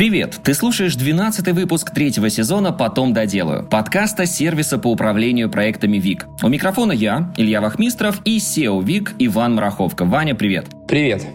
[0.00, 0.40] Привет!
[0.42, 6.26] Ты слушаешь 12 выпуск третьего сезона «Потом доделаю» подкаста сервиса по управлению проектами ВИК.
[6.42, 10.06] У микрофона я, Илья Вахмистров, и SEO ВИК Иван Мараховка.
[10.06, 10.68] Ваня, привет!
[10.88, 11.26] Привет!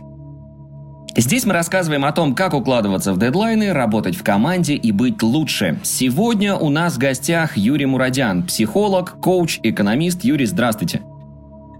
[1.15, 5.79] Здесь мы рассказываем о том, как укладываться в дедлайны, работать в команде и быть лучше.
[5.83, 10.23] Сегодня у нас в гостях Юрий Мурадян, психолог, коуч, экономист.
[10.23, 11.03] Юрий, здравствуйте.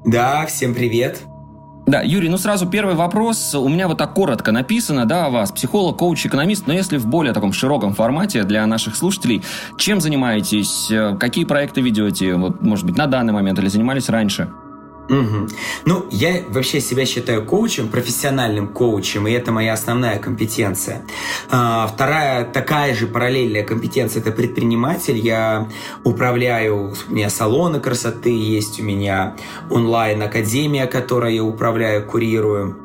[0.06, 1.18] Да, всем привет.
[1.86, 3.54] Да, Юрий, ну сразу первый вопрос.
[3.54, 5.52] У меня вот так коротко написано, да, о вас.
[5.52, 6.66] Психолог, коуч, экономист.
[6.66, 9.44] Но если в более таком широком формате для наших слушателей,
[9.78, 10.90] чем занимаетесь?
[10.90, 12.36] Э, какие проекты ведете?
[12.36, 14.50] Вот, может быть, на данный момент или занимались раньше?
[15.10, 15.48] Угу.
[15.86, 21.06] Ну, я вообще себя считаю коучем, профессиональным коучем, и это моя основная компетенция.
[21.50, 25.18] А, вторая такая же параллельная компетенция– это предприниматель.
[25.18, 25.70] Я
[26.04, 29.36] управляю, у меня салоны красоты есть, у меня
[29.70, 32.78] онлайн-академия, которой я управляю, курирую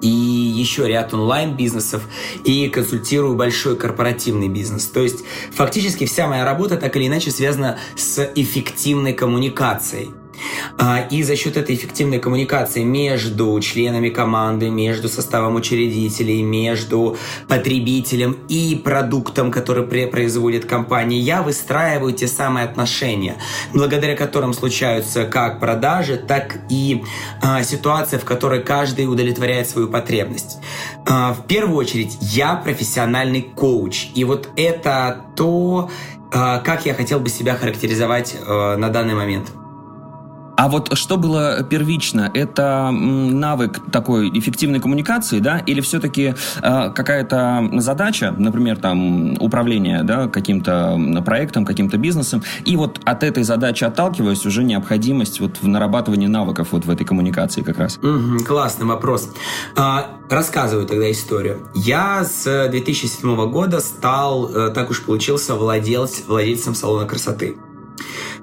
[0.00, 2.04] и еще ряд онлайн-бизнесов,
[2.42, 4.86] и консультирую большой корпоративный бизнес.
[4.86, 10.12] То есть фактически вся моя работа так или иначе связана с эффективной коммуникацией.
[10.78, 17.16] А, и за счет этой эффективной коммуникации между членами команды, между составом учредителей, между
[17.48, 23.36] потребителем и продуктом, который производит компания, я выстраиваю те самые отношения,
[23.72, 27.04] благодаря которым случаются как продажи, так и
[27.42, 30.58] а, ситуация, в которой каждый удовлетворяет свою потребность.
[31.06, 34.08] А, в первую очередь, я профессиональный коуч.
[34.14, 35.90] И вот это то,
[36.30, 39.52] как я хотел бы себя характеризовать а, на данный момент.
[40.56, 42.30] А вот что было первично?
[42.32, 50.28] Это навык такой эффективной коммуникации, да, или все-таки э, какая-то задача, например, там управление, да,
[50.28, 56.26] каким-то проектом, каким-то бизнесом, и вот от этой задачи отталкиваясь уже необходимость вот в нарабатывании
[56.26, 57.98] навыков вот в этой коммуникации как раз.
[57.98, 59.30] Угу, классный вопрос.
[59.76, 61.68] А, рассказываю тогда историю.
[61.74, 67.56] Я с 2007 года стал, э, так уж получился, владелец, владельцем салона красоты.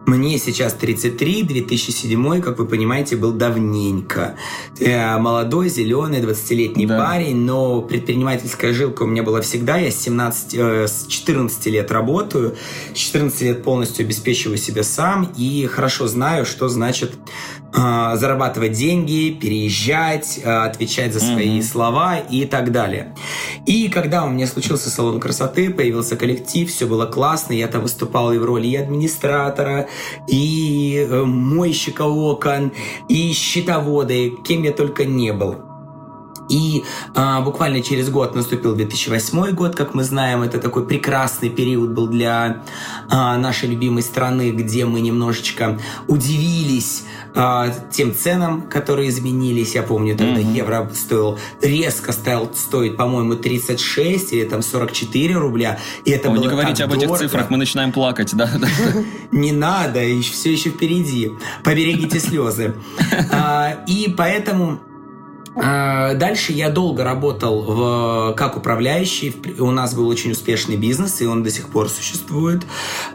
[0.07, 4.35] Мне сейчас 33, 2007, как вы понимаете, был давненько.
[4.79, 6.97] Я молодой, зеленый, 20-летний да.
[6.97, 9.77] парень, но предпринимательская жилка у меня была всегда.
[9.77, 12.55] Я с, 17, э, с 14 лет работаю,
[12.93, 17.13] с 14 лет полностью обеспечиваю себя сам и хорошо знаю, что значит
[17.73, 21.63] э, зарабатывать деньги, переезжать, э, отвечать за свои mm-hmm.
[21.63, 23.15] слова и так далее.
[23.65, 28.33] И когда у меня случился салон красоты, появился коллектив, все было классно, я там выступал
[28.33, 29.87] и в роли и администратора,
[30.27, 32.71] и э, мойщика окон,
[33.07, 35.70] и счетоводы, кем я только не был.
[36.51, 36.83] И
[37.15, 42.07] а, буквально через год наступил 2008 год, как мы знаем, это такой прекрасный период был
[42.07, 42.63] для
[43.09, 49.75] а, нашей любимой страны, где мы немножечко удивились а, тем ценам, которые изменились.
[49.75, 50.53] Я помню, тогда mm-hmm.
[50.53, 55.79] евро стоил резко стал стоить, по-моему, 36 или там 44 рубля.
[56.03, 57.15] И это О, было не говорите об дорого.
[57.15, 58.49] этих цифрах, мы начинаем плакать, да?
[59.31, 61.31] Не надо, все еще впереди.
[61.63, 62.75] Поберегите слезы.
[63.33, 64.79] А, и поэтому
[65.61, 69.35] дальше я долго работал в, как управляющий.
[69.59, 72.63] У нас был очень успешный бизнес, и он до сих пор существует.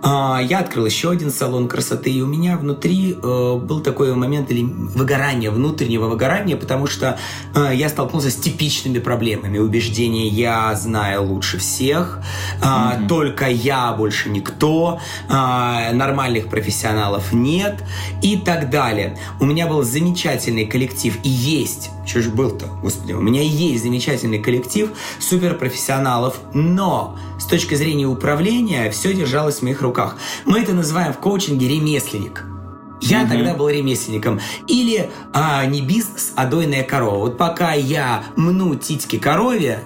[0.02, 4.50] А, я открыл еще один салон красоты, и у меня внутри э, был такой момент
[4.50, 7.18] или выгорания, внутреннего выгорания, потому что
[7.54, 9.58] э, я столкнулся с типичными проблемами.
[9.58, 12.20] Убеждения «я знаю лучше всех»,
[12.60, 13.08] mm-hmm.
[13.08, 17.82] «только я, больше никто», «нормальных профессионалов нет»
[18.22, 19.18] и так далее.
[19.40, 21.90] У меня был замечательный коллектив и есть
[22.36, 29.56] был-то, господи, у меня есть замечательный коллектив суперпрофессионалов, но с точки зрения управления все держалось
[29.56, 30.16] в моих руках.
[30.44, 32.44] Мы это называем в коучинге ремесленник.
[33.00, 33.30] Я угу.
[33.30, 34.40] тогда был ремесленником.
[34.66, 37.18] Или а, не бизнес, а дойная корова.
[37.18, 39.82] Вот пока я мну титьки корове,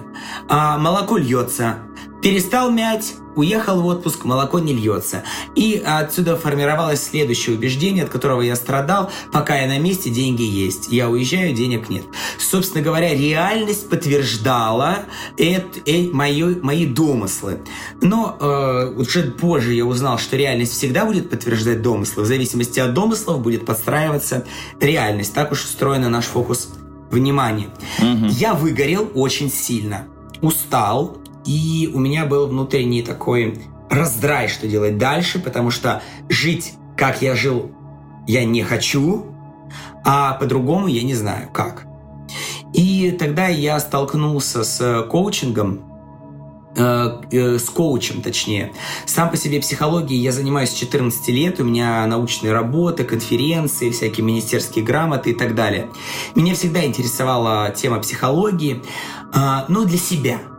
[0.47, 1.77] а, молоко льется.
[2.21, 5.23] Перестал мять, уехал в отпуск, молоко не льется.
[5.55, 10.89] И отсюда формировалось следующее убеждение, от которого я страдал, пока я на месте, деньги есть.
[10.89, 12.03] Я уезжаю, денег нет.
[12.37, 15.05] Собственно говоря, реальность подтверждала
[15.37, 17.61] это, э, мои, мои домыслы.
[18.01, 22.23] Но э, уже позже я узнал, что реальность всегда будет подтверждать домыслы.
[22.23, 24.45] В зависимости от домыслов будет подстраиваться
[24.79, 25.33] реальность.
[25.33, 26.69] Так уж устроен наш фокус
[27.09, 27.69] внимания.
[27.99, 28.27] Угу.
[28.27, 30.07] Я выгорел очень сильно.
[30.41, 33.59] Устал, и у меня был внутренний такой
[33.89, 37.71] раздрай, что делать дальше, потому что жить, как я жил,
[38.27, 39.25] я не хочу,
[40.05, 41.85] а по-другому я не знаю, как.
[42.73, 45.81] И тогда я столкнулся с коучингом,
[46.77, 48.71] э, э, с коучем, точнее.
[49.05, 54.25] Сам по себе психологией я занимаюсь с 14 лет, у меня научные работы, конференции, всякие
[54.25, 55.89] министерские грамоты и так далее.
[56.33, 58.81] Меня всегда интересовала тема психологии,
[59.33, 60.39] э, но для себя–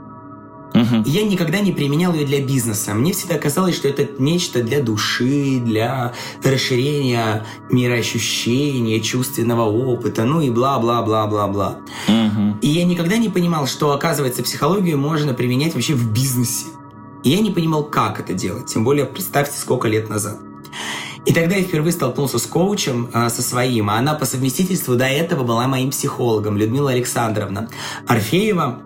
[0.74, 1.02] Угу.
[1.04, 2.94] я никогда не применял ее для бизнеса.
[2.94, 10.50] Мне всегда казалось, что это нечто для души, для расширения мироощущения, чувственного опыта, ну и
[10.50, 11.80] бла-бла-бла-бла-бла.
[12.08, 12.58] Угу.
[12.62, 16.66] И я никогда не понимал, что, оказывается, психологию можно применять вообще в бизнесе.
[17.22, 18.66] И я не понимал, как это делать.
[18.66, 20.38] Тем более, представьте, сколько лет назад.
[21.24, 25.04] И тогда я впервые столкнулся с коучем, э, со своим, а она по совместительству до
[25.04, 27.68] этого была моим психологом, Людмила Александровна
[28.08, 28.82] Орфеева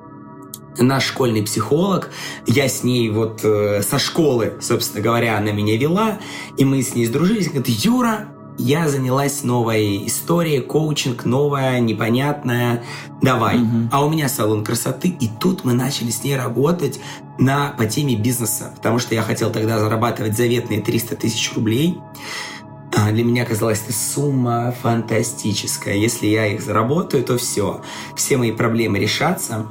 [0.79, 2.11] наш школьный психолог.
[2.47, 6.19] Я с ней вот э, со школы, собственно говоря, она меня вела,
[6.57, 7.49] и мы с ней сдружились.
[7.49, 8.29] Говорит, Юра,
[8.59, 12.85] я занялась новой историей, коучинг новая, непонятная,
[13.23, 13.59] давай.
[13.59, 13.89] Угу.
[13.93, 17.01] А у меня салон красоты, и тут мы начали с ней работать
[17.39, 21.99] на, по теме бизнеса, потому что я хотел тогда зарабатывать заветные 300 тысяч рублей.
[22.97, 25.95] А для меня казалась эта сумма фантастическая.
[25.95, 27.83] Если я их заработаю, то все.
[28.15, 29.67] Все мои проблемы решатся.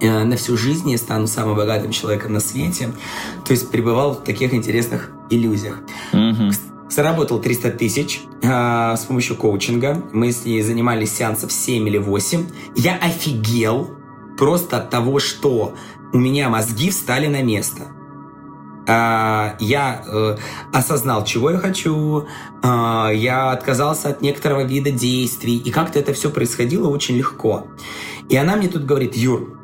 [0.00, 2.90] Э, на всю жизнь я стану самым богатым человеком на свете.
[3.44, 5.80] То есть пребывал в таких интересных иллюзиях.
[6.12, 6.54] Mm-hmm.
[6.90, 10.02] Заработал 300 тысяч э, с помощью коучинга.
[10.12, 12.46] Мы с ней занимались сеансов 7 или 8.
[12.76, 13.90] Я офигел
[14.38, 15.74] просто от того, что
[16.12, 17.82] у меня мозги встали на место.
[18.86, 20.38] Uh, я uh,
[20.72, 22.26] осознал, чего я хочу,
[22.62, 27.66] uh, я отказался от некоторого вида действий, и как-то это все происходило очень легко.
[28.30, 29.57] И она мне тут говорит, Юр,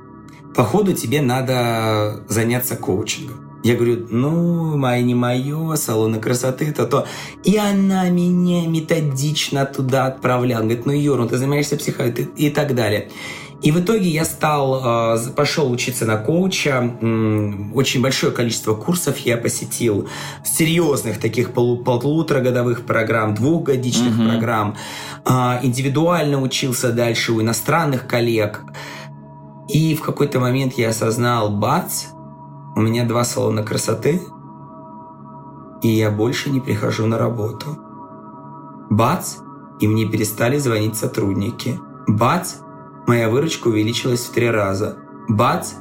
[0.54, 3.44] походу тебе надо заняться коучингом.
[3.64, 7.06] Я говорю, ну, моя не мое, салоны красоты, то-то.
[7.44, 10.64] И она меня методично туда отправляла.
[10.64, 13.08] Говорит, ну, Юр, ну ты занимаешься психологией и так далее.
[13.62, 16.92] И в итоге я стал, э, пошел учиться на коуча.
[17.72, 20.06] Очень большое количество курсов я посетил.
[20.44, 24.28] Серьезных таких полу, полуторагодовых программ, двухгодичных mm-hmm.
[24.28, 24.76] программ.
[25.24, 28.60] А, индивидуально учился дальше у иностранных коллег.
[29.68, 32.06] И в какой-то момент я осознал, бац,
[32.76, 34.20] у меня два салона красоты,
[35.82, 37.78] и я больше не прихожу на работу.
[38.90, 39.36] Бац,
[39.80, 41.80] и мне перестали звонить сотрудники.
[42.06, 42.56] Бац,
[43.06, 44.98] моя выручка увеличилась в три раза.
[45.28, 45.72] Бац,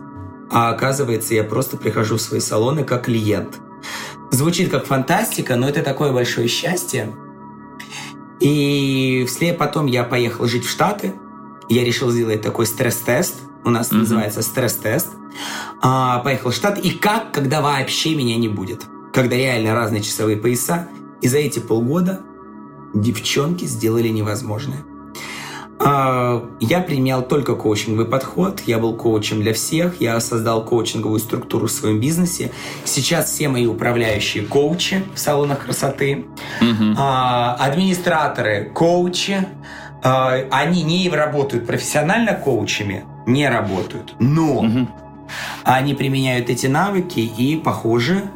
[0.50, 3.60] а оказывается, я просто прихожу в свои салоны как клиент.
[4.32, 7.14] Звучит как фантастика, но это такое большое счастье.
[8.40, 11.14] И вслед потом я поехал жить в Штаты.
[11.70, 13.98] Я решил сделать такой стресс-тест– у нас mm-hmm.
[13.98, 15.10] называется стресс-тест.
[15.81, 16.80] А, поехал в штат.
[16.80, 18.86] И как, когда вообще меня не будет?
[19.13, 20.88] Когда реально разные часовые пояса.
[21.21, 22.21] И за эти полгода
[22.94, 24.83] девчонки сделали невозможное.
[25.80, 31.68] А, я применял только коучинговый подход, я был коучем для всех, я создал коучинговую структуру
[31.68, 32.51] в своем бизнесе.
[32.86, 36.25] Сейчас все мои управляющие коучи в салонах красоты,
[36.62, 36.95] mm-hmm.
[37.60, 39.45] администраторы коучи,
[40.04, 44.88] а, они не работают профессионально коучами, не работают, но угу.
[45.64, 48.30] они применяют эти навыки и, похоже,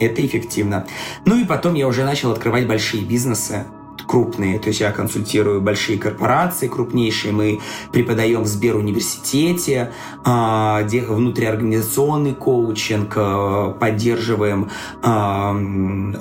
[0.00, 0.86] это эффективно.
[1.24, 3.64] Ну и потом я уже начал открывать большие бизнесы
[4.06, 7.60] крупные, то есть я консультирую большие корпорации крупнейшие, мы
[7.92, 9.92] преподаем в Сберуниверситете,
[10.24, 14.70] а, внутриорганизационный коучинг, а, поддерживаем
[15.02, 15.52] а,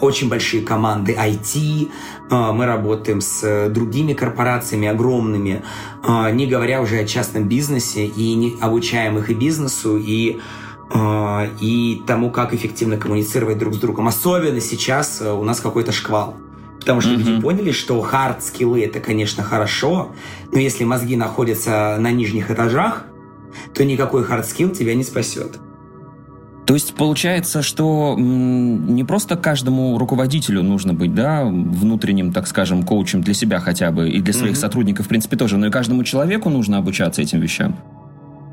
[0.02, 1.90] очень большие команды IT,
[2.30, 5.62] мы работаем с другими корпорациями огромными,
[6.32, 10.40] не говоря уже о частном бизнесе, и не обучаем их и бизнесу, и
[11.60, 14.08] и тому, как эффективно коммуницировать друг с другом.
[14.08, 16.36] Особенно сейчас у нас какой-то шквал.
[16.84, 17.18] Потому что mm-hmm.
[17.18, 20.12] люди поняли, что хард-скиллы это, конечно, хорошо,
[20.52, 23.06] но если мозги находятся на нижних этажах,
[23.74, 25.60] то никакой хард-скилл тебя не спасет.
[26.66, 33.22] То есть получается, что не просто каждому руководителю нужно быть, да, внутренним, так скажем, коучем
[33.22, 34.60] для себя хотя бы и для своих mm-hmm.
[34.60, 37.78] сотрудников, в принципе, тоже, но и каждому человеку нужно обучаться этим вещам.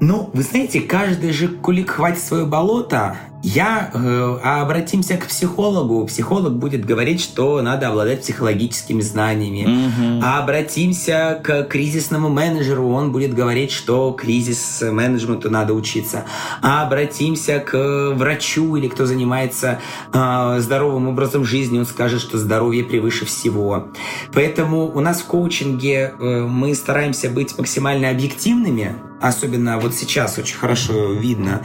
[0.00, 3.16] Ну, вы знаете, каждый же кулик хватит свое болото.
[3.42, 6.06] Я э, обратимся к психологу.
[6.06, 9.66] Психолог будет говорить, что надо обладать психологическими знаниями.
[9.66, 10.20] Mm-hmm.
[10.22, 12.88] А обратимся к кризисному менеджеру.
[12.90, 16.24] Он будет говорить, что кризис менеджменту надо учиться.
[16.60, 19.80] А обратимся к врачу или кто занимается
[20.12, 21.78] э, здоровым образом жизни.
[21.78, 23.88] Он скажет, что здоровье превыше всего.
[24.34, 28.96] Поэтому у нас в коучинге э, мы стараемся быть максимально объективными.
[29.20, 31.62] Особенно вот сейчас очень хорошо видно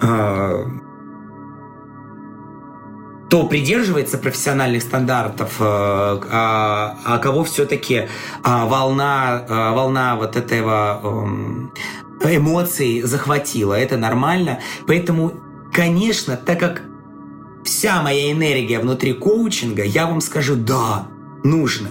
[0.00, 0.64] э,
[3.34, 8.06] кто придерживается профессиональных стандартов, э, а, а кого все-таки
[8.44, 11.72] а, волна, а, волна вот этого эм,
[12.22, 13.74] эмоций захватила.
[13.74, 14.60] Это нормально.
[14.86, 15.32] Поэтому,
[15.72, 16.82] конечно, так как
[17.64, 21.08] вся моя энергия внутри коучинга, я вам скажу, да,
[21.42, 21.88] нужно.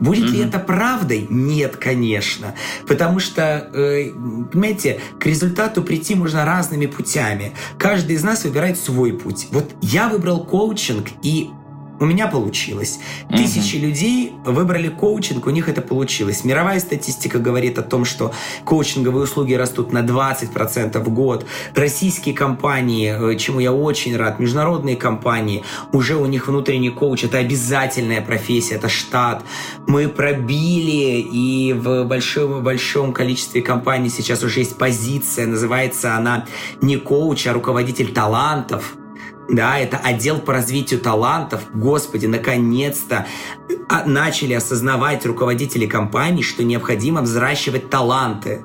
[0.00, 0.32] Будет mm-hmm.
[0.32, 1.26] ли это правдой?
[1.28, 2.54] Нет, конечно.
[2.86, 4.10] Потому что, э,
[4.52, 7.52] понимаете, к результату прийти можно разными путями.
[7.78, 9.48] Каждый из нас выбирает свой путь.
[9.50, 11.50] Вот я выбрал коучинг, и
[11.98, 12.98] у меня получилось.
[13.30, 13.86] Тысячи угу.
[13.86, 16.44] людей выбрали коучинг, у них это получилось.
[16.44, 18.32] Мировая статистика говорит о том, что
[18.64, 21.46] коучинговые услуги растут на 20% в год.
[21.74, 27.38] Российские компании, э, чему я очень рад, международные компании, уже у них внутренний коуч, это
[27.38, 29.42] обязательная профессия, это штат.
[29.86, 36.44] Мы пробили, и в большом-большом количестве компаний сейчас уже есть позиция, называется она
[36.80, 38.96] не коуч, а руководитель талантов
[39.48, 41.62] да, это отдел по развитию талантов.
[41.72, 43.26] Господи, наконец-то
[43.88, 48.64] а, начали осознавать руководители компаний, что необходимо взращивать таланты.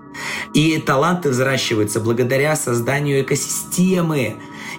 [0.54, 4.38] И таланты взращиваются благодаря созданию экосистемы.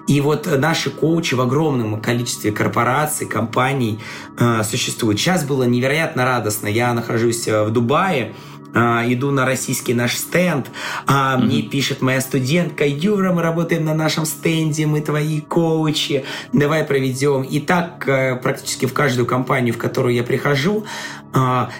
[0.09, 4.01] И вот наши коучи в огромном количестве корпораций, компаний
[4.37, 5.21] э, существуют.
[5.21, 6.67] Сейчас было невероятно радостно.
[6.67, 8.35] Я нахожусь э, в Дубае,
[8.75, 10.71] иду на российский наш стенд,
[11.07, 11.45] а mm-hmm.
[11.45, 17.43] мне пишет моя студентка, Юра, мы работаем на нашем стенде, мы твои коучи, давай проведем.
[17.43, 20.85] И так э, практически в каждую компанию, в которую я прихожу,
[21.33, 21.71] а,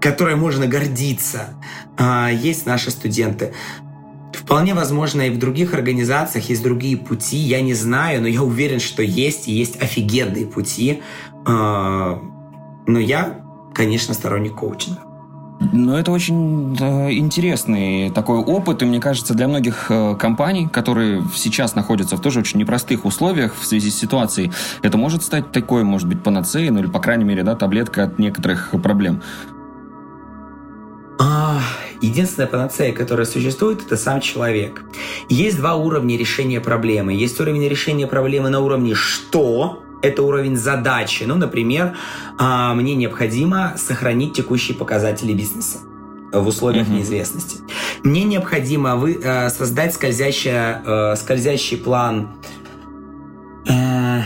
[0.00, 1.54] которой можно гордиться,
[1.96, 3.54] а, есть наши студенты.
[4.32, 8.80] Вполне возможно, и в других организациях есть другие пути, я не знаю, но я уверен,
[8.80, 11.02] что есть, и есть офигенные пути.
[11.46, 12.20] А,
[12.86, 13.40] но я,
[13.74, 15.13] конечно, сторонник коучинга.
[15.72, 21.22] Ну, это очень э, интересный такой опыт, и мне кажется, для многих э, компаний, которые
[21.34, 24.52] сейчас находятся в тоже очень непростых условиях в связи с ситуацией,
[24.82, 28.18] это может стать такой, может быть, панацеей, ну или, по крайней мере, да, таблетка от
[28.18, 29.22] некоторых проблем.
[31.18, 31.60] А,
[32.00, 34.82] единственная панацея, которая существует, это сам человек.
[35.28, 37.14] Есть два уровня решения проблемы.
[37.14, 41.24] Есть уровень решения проблемы на уровне «что», это уровень задачи.
[41.24, 41.96] Ну, например,
[42.38, 45.78] а, мне необходимо сохранить текущие показатели бизнеса
[46.32, 46.96] в условиях uh-huh.
[46.96, 47.58] неизвестности.
[48.02, 52.36] Мне необходимо вы, э, создать скользящий, э, скользящий план
[53.68, 54.22] э,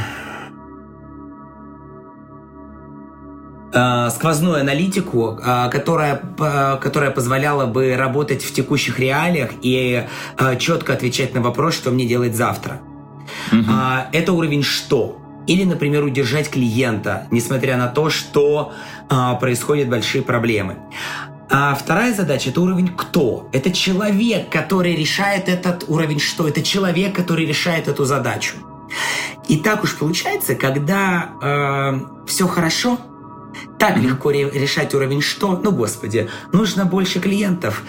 [4.11, 5.39] сквозную аналитику,
[5.71, 6.21] которая,
[6.81, 10.07] которая позволяла бы работать в текущих реалиях и
[10.59, 12.81] четко отвечать на вопрос, что мне делать завтра.
[13.53, 14.07] Uh-huh.
[14.11, 15.21] Это уровень что?
[15.49, 18.75] Или, например, удержать клиента, несмотря на то, что
[19.09, 20.77] а, происходят большие проблемы.
[21.51, 23.49] А вторая задача– это уровень «кто».
[23.53, 26.47] Это человек, который решает этот уровень «что».
[26.47, 28.57] Это человек, который решает эту задачу.
[29.49, 32.99] И так уж получается, когда э, все хорошо,
[33.79, 34.03] так mm-hmm.
[34.03, 35.57] легко решать уровень «что».
[35.57, 37.83] Ну, господи, нужно больше клиентов,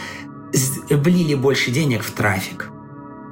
[0.89, 2.69] влили больше денег в трафик.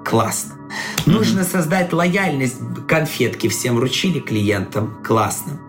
[0.03, 0.56] Классно.
[1.05, 2.57] Нужно создать лояльность.
[2.87, 4.97] Конфетки всем вручили клиентам.
[5.03, 5.59] Классно.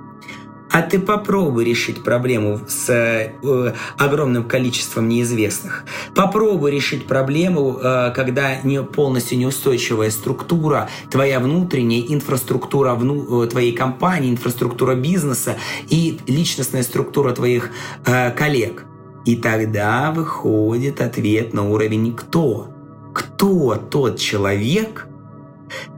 [0.71, 5.85] А ты попробуй решить проблему с э, огромным количеством неизвестных.
[6.15, 13.73] Попробуй решить проблему, э, когда не полностью неустойчивая структура, твоя внутренняя инфраструктура вну, э, твоей
[13.73, 15.57] компании, инфраструктура бизнеса
[15.89, 17.71] и личностная структура твоих
[18.05, 18.85] э, коллег.
[19.25, 22.78] И тогда выходит ответ на уровень «кто?».
[23.19, 25.09] Кто тот человек,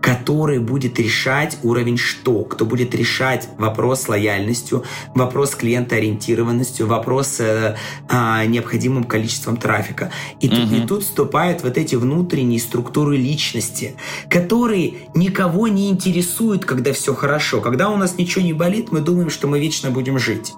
[0.00, 4.84] который будет решать уровень что, кто будет решать вопрос с лояльностью,
[5.14, 7.76] вопрос клиентоориентированностью, вопрос э,
[8.08, 10.10] э, необходимым количеством трафика.
[10.40, 10.56] И, угу.
[10.56, 13.96] тут, и тут вступают вот эти внутренние структуры личности,
[14.30, 17.60] которые никого не интересуют, когда все хорошо.
[17.60, 20.54] Когда у нас ничего не болит, мы думаем, что мы вечно будем жить.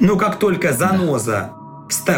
[0.00, 1.52] Но как только заноза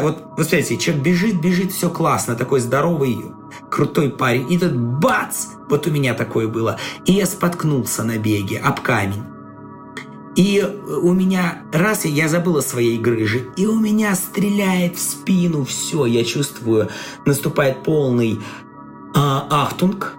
[0.02, 3.32] вот, вот смотрите, человек бежит, бежит, все классно, такой здоровый,
[3.70, 4.50] крутой парень.
[4.52, 5.46] И тут бац!
[5.68, 6.78] Вот у меня такое было.
[7.04, 9.24] И я споткнулся на беге об камень.
[10.36, 10.62] И
[11.02, 16.06] у меня, раз я забыл о своей грыже, и у меня стреляет в спину все,
[16.06, 16.88] я чувствую,
[17.26, 18.38] наступает полный
[19.16, 20.14] а, ахтунг,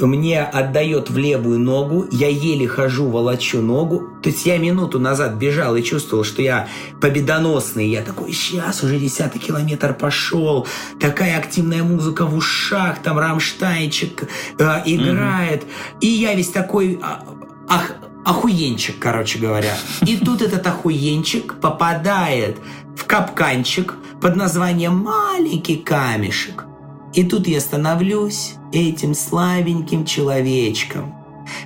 [0.00, 4.08] мне отдает в левую ногу, я еле хожу, волочу ногу.
[4.22, 6.68] То есть я минуту назад бежал и чувствовал, что я
[7.00, 7.88] победоносный.
[7.88, 10.66] Я такой, сейчас уже десятый километр пошел.
[10.98, 14.24] Такая активная музыка в ушах, там Рамштайнчик
[14.58, 15.62] э, играет.
[15.62, 15.98] Mm-hmm.
[16.00, 17.24] И я весь такой а,
[17.68, 17.92] ах,
[18.24, 19.76] охуенчик, короче говоря.
[20.06, 22.58] И тут этот охуенчик попадает
[22.96, 26.64] в капканчик под названием «Маленький камешек».
[27.14, 31.14] И тут я становлюсь этим слабеньким человечком,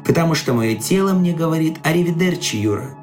[0.04, 2.94] потому что мое тело мне говорит «Аривидерчи, Юра».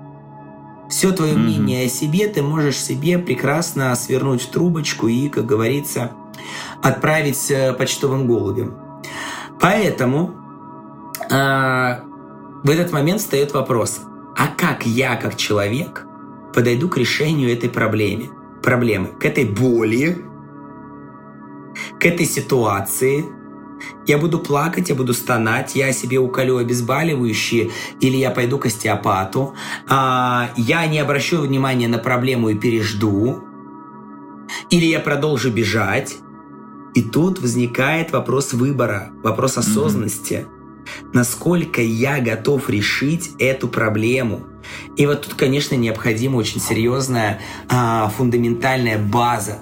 [0.87, 1.37] Все твое mm-hmm.
[1.37, 6.11] мнение о себе ты можешь себе прекрасно свернуть в трубочку и, как говорится,
[6.83, 8.75] отправить э, почтовым голубем.
[9.59, 10.35] Поэтому
[11.31, 11.99] э,
[12.63, 14.01] в этот момент встает вопрос,
[14.37, 16.05] а как я, как человек,
[16.53, 18.29] подойду к решению этой проблемы,
[18.61, 20.23] проблемы, к этой боли,
[22.05, 23.25] к этой ситуации.
[24.05, 29.55] Я буду плакать, я буду стонать, я себе уколю обезболивающие, или я пойду к остеопату.
[29.89, 33.43] А, я не обращу внимания на проблему и пережду.
[34.69, 36.17] Или я продолжу бежать.
[36.93, 40.45] И тут возникает вопрос выбора, вопрос осознанности.
[40.45, 41.09] Mm-hmm.
[41.13, 44.43] Насколько я готов решить эту проблему.
[44.95, 49.61] И вот тут, конечно, необходима очень серьезная а, фундаментальная база.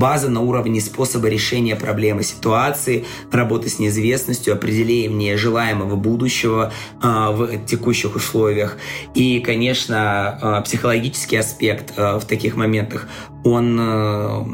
[0.00, 7.66] База на уровне способа решения проблемы ситуации, работы с неизвестностью, определения желаемого будущего а, в
[7.66, 8.78] текущих условиях.
[9.14, 13.08] И, конечно, а, психологический аспект а, в таких моментах,
[13.44, 14.46] он а,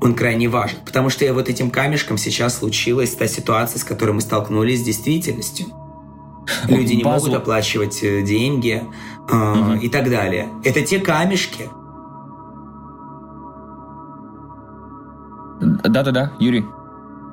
[0.00, 0.78] он крайне важен.
[0.84, 5.66] Потому что вот этим камешком сейчас случилась та ситуация, с которой мы столкнулись с действительностью.
[6.66, 7.26] Люди не Базу...
[7.26, 8.82] могут оплачивать э, деньги
[9.28, 9.74] э, угу.
[9.74, 10.48] и так далее.
[10.64, 11.68] Это те камешки.
[15.60, 16.64] Да-да-да, Юрий.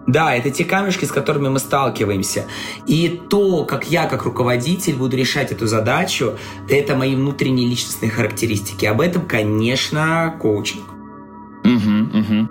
[0.08, 2.46] Да, это те камешки, с которыми мы сталкиваемся.
[2.86, 6.36] И то, как я, как руководитель, буду решать эту задачу,
[6.70, 8.86] это мои внутренние личностные характеристики.
[8.86, 10.86] Об этом, конечно, коучинг.
[11.66, 12.50] Угу, угу.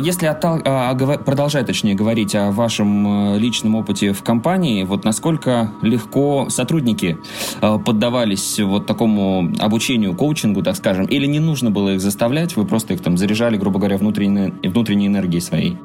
[0.00, 0.60] Если оттал...
[0.64, 7.18] А, продолжать, точнее, говорить о вашем э, личном опыте в компании, вот насколько легко сотрудники
[7.60, 12.66] э, поддавались вот такому обучению, коучингу, так скажем, или не нужно было их заставлять, вы
[12.66, 15.78] просто их там заряжали, грубо говоря, внутренней, внутренней энергией своей?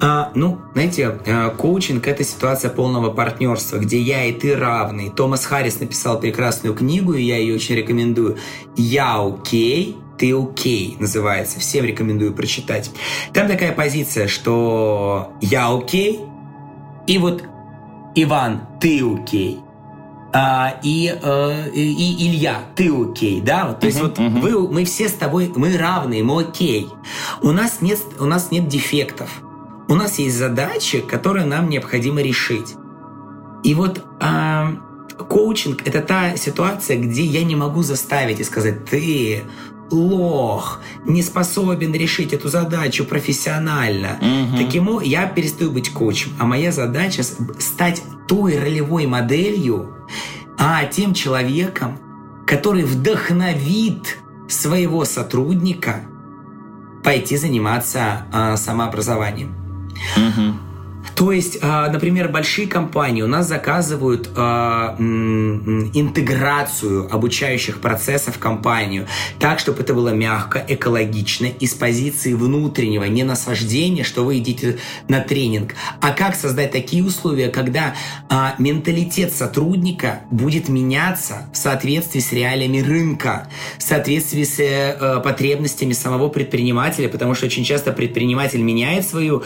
[0.00, 5.12] А, ну, знаете, э, коучинг– это ситуация полного партнерства, где я и ты равны.
[5.14, 8.36] Томас Харрис написал прекрасную книгу, и я ее очень рекомендую.
[8.76, 11.60] «Я окей, ты окей называется.
[11.60, 12.90] Всем рекомендую прочитать.
[13.32, 16.20] Там такая позиция, что я окей,
[17.06, 17.44] и вот
[18.14, 19.60] Иван, ты окей.
[20.36, 23.66] А, и, э, и Илья, ты окей, да?
[23.68, 24.40] Вот, то uh-huh, есть вот uh-huh.
[24.40, 26.88] вы, мы все с тобой, мы равные, мы окей.
[27.40, 29.30] У нас нет, у нас нет дефектов.
[29.86, 32.74] У нас есть задачи, которые нам необходимо решить.
[33.62, 34.76] И вот э,
[35.28, 39.44] коучинг это та ситуация, где я не могу заставить и сказать, ты
[39.90, 44.18] лох, не способен решить эту задачу профессионально.
[44.20, 44.58] Угу.
[44.58, 49.94] Таким я перестаю быть коучем, а моя задача стать той ролевой моделью,
[50.58, 51.98] а тем человеком,
[52.46, 54.18] который вдохновит
[54.48, 56.02] своего сотрудника
[57.02, 59.54] пойти заниматься а, самообразованием.
[60.16, 60.63] Угу.
[61.14, 69.06] То есть, а, например, большие компании у нас заказывают а, интеграцию обучающих процессов в компанию
[69.38, 74.78] так, чтобы это было мягко, экологично и с позиции внутреннего, не насаждения, что вы идите
[75.08, 77.94] на тренинг, а как создать такие условия, когда
[78.28, 85.92] а, менталитет сотрудника будет меняться в соответствии с реалиями рынка, в соответствии с э, потребностями
[85.92, 89.42] самого предпринимателя, потому что очень часто предприниматель меняет свою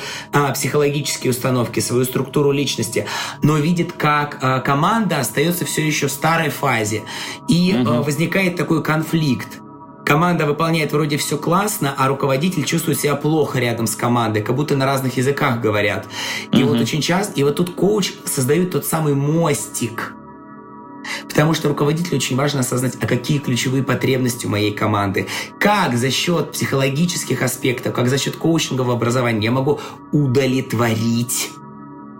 [0.55, 3.07] психологические установки, установки, свою структуру личности,
[3.43, 7.03] но видит, как э, команда остается все еще в старой фазе.
[7.49, 8.03] И угу.
[8.03, 9.61] возникает такой конфликт.
[10.05, 14.77] Команда выполняет вроде все классно, а руководитель чувствует себя плохо рядом с командой, как будто
[14.77, 16.07] на разных языках говорят.
[16.53, 16.73] И угу.
[16.73, 20.15] вот очень часто, и вот тут коуч создает тот самый мостик
[21.29, 25.27] Потому что руководителю очень важно осознать, а какие ключевые потребности у моей команды.
[25.59, 29.81] Как за счет психологических аспектов, как за счет коучингового образования я могу
[30.13, 31.51] удовлетворить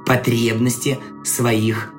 [0.07, 1.93] потребности своих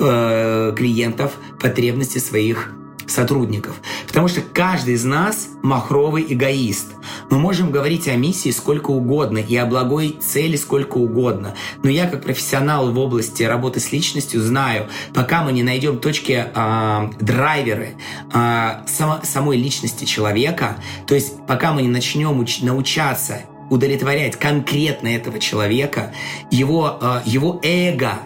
[0.00, 2.72] э, клиентов, потребности своих
[3.10, 3.80] сотрудников.
[4.06, 6.88] Потому что каждый из нас махровый эгоист.
[7.30, 11.54] Мы можем говорить о миссии сколько угодно и о благой цели сколько угодно.
[11.82, 16.46] Но я как профессионал в области работы с личностью знаю, пока мы не найдем точки
[16.54, 17.96] э, драйверы
[18.32, 25.08] э, само, самой личности человека, то есть пока мы не начнем уч- научаться удовлетворять конкретно
[25.08, 26.12] этого человека,
[26.50, 28.18] его, э, его эго,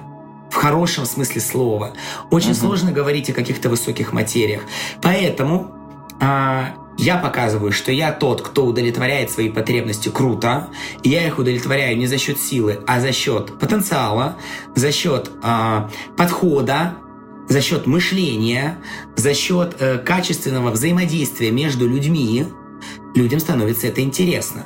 [0.54, 1.92] в хорошем смысле слова.
[2.30, 2.54] Очень uh-huh.
[2.54, 4.62] сложно говорить о каких-то высоких материях.
[5.02, 5.74] Поэтому
[6.20, 10.68] а, я показываю, что я тот, кто удовлетворяет свои потребности круто,
[11.02, 14.36] и я их удовлетворяю не за счет силы, а за счет потенциала,
[14.76, 16.94] за счет а, подхода,
[17.48, 18.78] за счет мышления,
[19.16, 22.46] за счет э, качественного взаимодействия между людьми,
[23.14, 24.64] людям становится это интересно.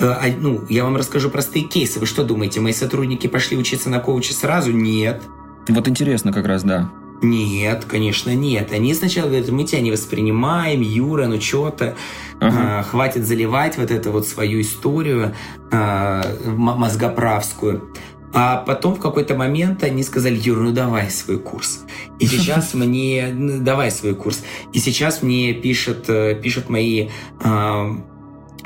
[0.00, 1.98] Э, а, ну, я вам расскажу простые кейсы.
[1.98, 4.72] Вы что думаете, мои сотрудники пошли учиться на коуча сразу?
[4.72, 5.22] Нет.
[5.68, 6.90] Вот интересно как раз, да.
[7.20, 8.72] Нет, конечно, нет.
[8.72, 11.96] Они сначала говорят, мы тебя не воспринимаем, Юра, ну что-то,
[12.38, 12.78] ага.
[12.78, 15.34] а, хватит заливать вот эту вот свою историю
[15.72, 17.92] а, мозгоправскую.
[18.32, 21.84] А потом в какой-то момент они сказали, Юр, ну давай свой курс.
[22.20, 24.44] И сейчас мне, ну, давай свой курс.
[24.72, 27.08] И сейчас мне пишут, э, пишут мои
[27.42, 27.96] а,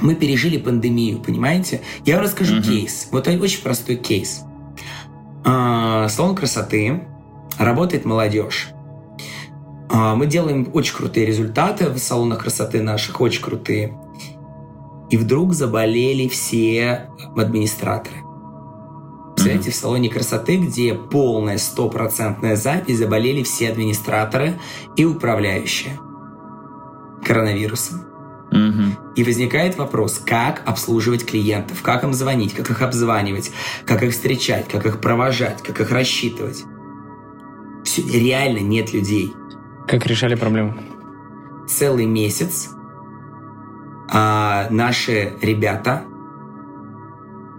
[0.01, 1.81] мы пережили пандемию, понимаете?
[2.05, 2.63] Я вам расскажу uh-huh.
[2.63, 3.09] кейс.
[3.13, 4.43] Вот очень простой кейс.
[5.45, 7.03] А, салон красоты,
[7.59, 8.71] работает молодежь.
[9.91, 13.97] А, мы делаем очень крутые результаты в салонах красоты наших, очень крутые.
[15.11, 18.17] И вдруг заболели все администраторы.
[19.35, 19.73] Представляете, mm-hmm.
[19.73, 24.59] в салоне красоты, где полная стопроцентная запись, заболели все администраторы
[24.97, 25.99] и управляющие
[27.25, 28.12] коронавирусом.
[28.53, 29.15] Mm-hmm.
[29.17, 33.51] И возникает вопрос, как обслуживать клиентов, как им звонить, как их обзванивать,
[33.87, 36.65] как их встречать, как их провожать, как их рассчитывать.
[37.85, 39.33] Все, реально нет людей.
[39.89, 40.77] Как решали проблему?
[41.67, 42.71] Целый месяц
[44.11, 46.03] а, наши ребята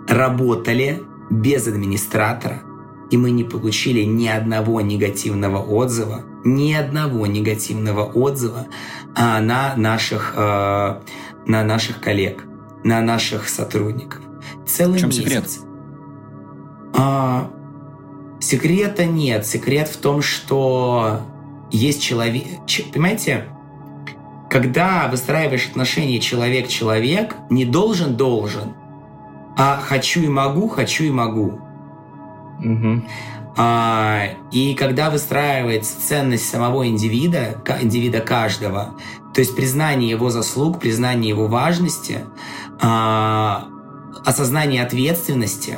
[0.08, 2.62] работали без администратора,
[3.14, 8.66] и мы не получили ни одного негативного отзыва, ни одного негативного отзыва
[9.16, 11.04] а, на наших, а,
[11.46, 12.44] на наших коллег,
[12.84, 14.20] на наших сотрудников.
[14.66, 15.26] Целый В чем месяц.
[15.26, 15.46] секрет?
[16.96, 17.52] А,
[18.40, 19.46] секрета нет.
[19.46, 21.20] Секрет в том, что
[21.70, 22.46] есть человек...
[22.92, 23.46] Понимаете,
[24.50, 28.74] когда выстраиваешь отношения человек-человек, не должен-должен,
[29.56, 31.60] а хочу и могу, хочу и могу.
[32.64, 33.04] Угу.
[33.56, 38.96] А, и когда выстраивается ценность самого индивида, индивида каждого,
[39.34, 42.22] то есть признание его заслуг, признание его важности,
[42.82, 43.68] а,
[44.26, 45.72] осознание ответственности.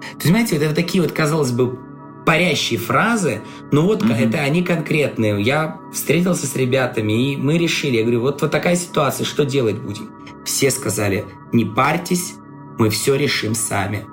[0.00, 1.78] То есть, понимаете, вот это такие вот, казалось бы,
[2.24, 3.40] парящие фразы,
[3.72, 5.40] но вот mm это они конкретные.
[5.40, 9.78] Я встретился с ребятами, и мы решили, я говорю, вот, вот такая ситуация, что делать
[9.78, 10.10] будем?
[10.44, 12.34] Все сказали, не парьтесь,
[12.78, 14.06] мы все решим сами.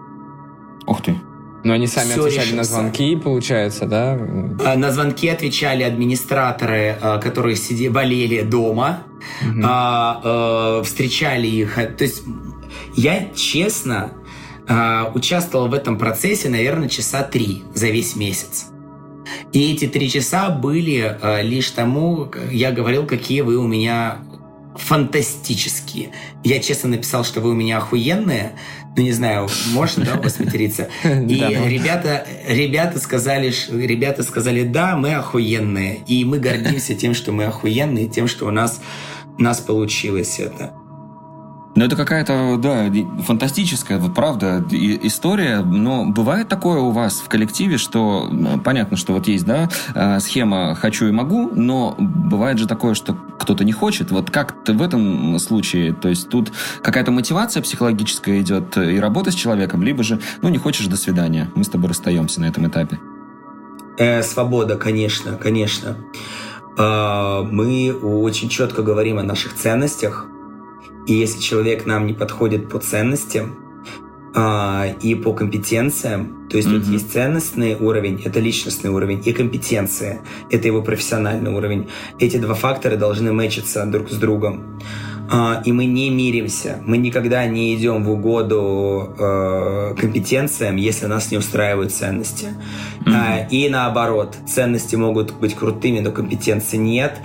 [0.88, 1.20] Ух ты.
[1.66, 4.20] Но они сами все отвечали на звонки, получается, да?
[4.64, 9.02] А, на звонки отвечали администраторы, а, которые сидели, болели дома,
[9.42, 10.84] угу.
[10.84, 11.74] встречали их.
[11.98, 12.22] То есть
[12.96, 14.12] я честно
[15.16, 18.68] участвовал в этом процессе, наверное, часа три за весь месяц.
[19.52, 24.20] И эти три часа были лишь тому, я говорил, какие вы у меня
[24.76, 26.12] фантастические.
[26.44, 28.56] Я честно написал, что вы у меня охуенные,
[28.96, 30.88] ну не знаю, можно, да, вас материться.
[31.04, 31.36] И
[31.68, 38.08] ребята, ребята сказали, ребята сказали, да, мы охуенные, и мы гордимся тем, что мы охуенные,
[38.08, 38.82] тем, что у нас,
[39.38, 40.74] у нас получилось это.
[41.76, 42.90] Ну, это какая-то, да,
[43.24, 45.60] фантастическая, вот правда, история.
[45.60, 48.32] Но бывает такое у вас в коллективе, что
[48.64, 53.14] понятно, что вот есть, да, э, схема «хочу и могу», но бывает же такое, что
[53.14, 54.10] кто-то не хочет.
[54.10, 55.94] Вот как в этом случае?
[55.94, 60.58] То есть тут какая-то мотивация психологическая идет и работа с человеком, либо же, ну, не
[60.58, 61.52] хочешь, до свидания.
[61.56, 63.00] Мы с тобой расстаемся на этом этапе.
[63.98, 65.98] Э, свобода, конечно, конечно.
[66.78, 70.28] Э, мы очень четко говорим о наших ценностях,
[71.08, 73.56] и если человек нам не подходит по ценностям
[74.36, 76.80] а, и по компетенциям, то есть mm-hmm.
[76.80, 81.90] вот есть ценностный уровень, это личностный уровень, и компетенция, это его профессиональный уровень.
[82.20, 84.80] Эти два фактора должны мэчиться друг с другом.
[85.28, 91.32] Uh, и мы не миримся, мы никогда не идем в угоду uh, компетенциям, если нас
[91.32, 92.50] не устраивают ценности.
[93.06, 93.50] Mm-hmm.
[93.50, 97.18] И наоборот, ценности могут быть крутыми, но компетенции нет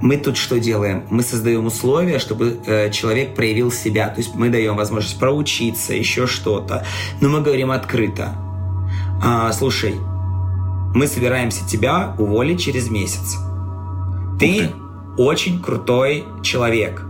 [0.00, 1.04] мы тут что делаем?
[1.10, 4.08] Мы создаем условия, чтобы э, человек проявил себя.
[4.08, 6.86] То есть мы даем возможность проучиться, еще что-то.
[7.20, 8.34] Но мы говорим открыто.
[9.22, 9.94] А, слушай,
[10.94, 13.36] мы собираемся тебя уволить через месяц.
[14.38, 14.70] Ты
[15.18, 17.02] очень крутой человек,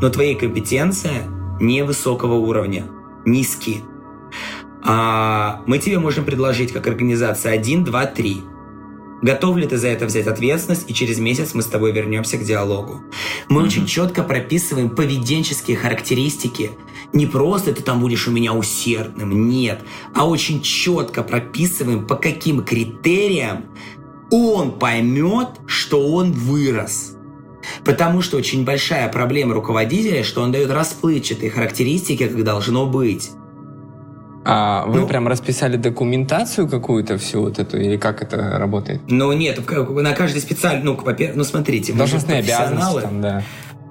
[0.00, 1.28] но твои компетенции
[1.60, 2.86] невысокого уровня,
[3.26, 3.82] низкие.
[4.82, 8.42] А, мы тебе можем предложить как организация 1, 2, 3
[9.22, 12.44] Готов ли ты за это взять ответственность, и через месяц мы с тобой вернемся к
[12.44, 13.02] диалогу.
[13.48, 13.64] Мы mm-hmm.
[13.64, 16.70] очень четко прописываем поведенческие характеристики.
[17.12, 19.82] Не просто ты там будешь у меня усердным, нет,
[20.14, 23.66] а очень четко прописываем, по каким критериям
[24.30, 27.16] он поймет, что он вырос.
[27.84, 33.30] Потому что очень большая проблема руководителя, что он дает расплывчатые характеристики, как должно быть.
[34.52, 39.00] А вы ну, прям расписали документацию какую-то всю вот эту, или как это работает?
[39.06, 40.98] Ну нет, на каждый специальный, ну,
[41.34, 43.42] ну смотрите, Должностные обязанности там, да.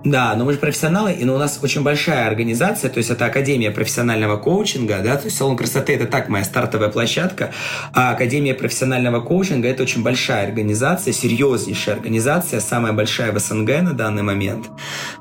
[0.06, 3.26] Да, но мы же профессионалы, и ну, у нас очень большая организация, то есть это
[3.26, 7.52] Академия профессионального коучинга, да, то есть салон красоты это так моя стартовая площадка,
[7.94, 13.94] а Академия профессионального коучинга это очень большая организация, серьезнейшая организация, самая большая в СНГ на
[13.94, 14.70] данный момент.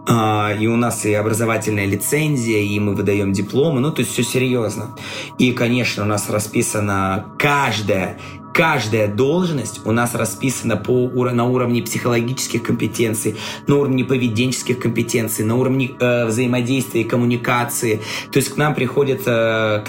[0.06, 4.22] А, и у нас и образовательная лицензия, и мы выдаем дипломы, ну то есть все
[4.22, 4.96] серьезно.
[5.38, 8.16] И, конечно, у нас расписана каждая
[8.54, 15.56] каждая должность у нас расписана по, на уровне психологических компетенций, на уровне поведенческих компетенций, на
[15.56, 18.00] уровне э, взаимодействия и коммуникации.
[18.32, 19.84] То есть к нам приходит э,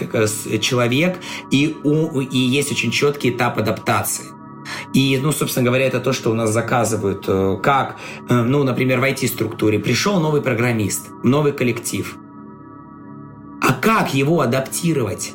[0.62, 1.20] человек,
[1.52, 4.26] и, у, и есть очень четкий этап адаптации.
[4.94, 7.26] И, ну, собственно говоря, это то, что у нас заказывают.
[7.28, 7.98] Э, как,
[8.30, 12.16] э, ну, например, в IT-структуре пришел новый программист, новый коллектив.
[13.62, 15.34] А как его адаптировать?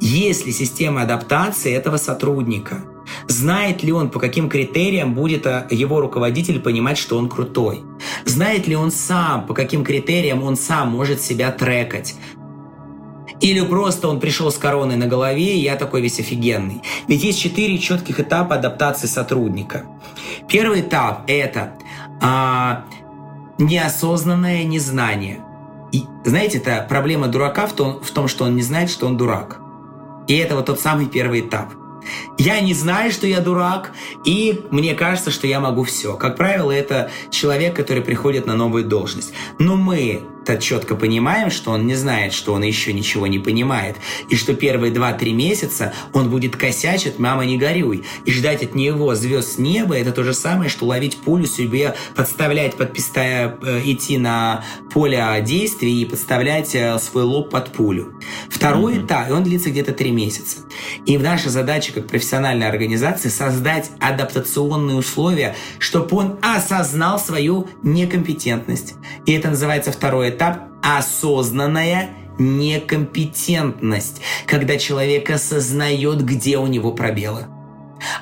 [0.00, 2.84] Есть ли система адаптации этого сотрудника?
[3.28, 7.82] Знает ли он, по каким критериям будет э, его руководитель понимать, что он крутой?
[8.24, 12.14] Знает ли он сам, по каким критериям он сам может себя трекать?
[13.40, 16.82] Или просто он пришел с короной на голове, и я такой весь офигенный.
[17.06, 19.84] Ведь есть четыре четких этапа адаптации сотрудника.
[20.48, 21.74] Первый этап– это
[22.22, 22.84] а,
[23.58, 25.40] неосознанное незнание.
[25.92, 29.16] И, знаете, это проблема дурака в том, в том, что он не знает, что он
[29.16, 29.60] дурак.
[30.30, 31.72] И это вот тот самый первый этап.
[32.38, 33.90] Я не знаю, что я дурак,
[34.24, 36.16] и мне кажется, что я могу все.
[36.16, 39.32] Как правило, это человек, который приходит на новую должность.
[39.58, 43.96] Но мы то четко понимаем, что он не знает, что он еще ничего не понимает,
[44.28, 49.14] и что первые 2-3 месяца он будет косячить, мама, не горюй, и ждать от него
[49.14, 54.18] звезд с неба, это то же самое, что ловить пулю себе, подставлять, подпистая, э, идти
[54.18, 58.14] на поле действий и подставлять э, свой лоб под пулю.
[58.48, 59.06] Второй mm-hmm.
[59.06, 60.58] этап, и он длится где-то 3 месяца.
[61.06, 68.94] И наша задача как профессиональной организации создать адаптационные условия, чтобы он осознал свою некомпетентность.
[69.26, 70.39] И это называется второй этап–
[70.82, 77.46] осознанная некомпетентность, когда человек осознает, где у него пробелы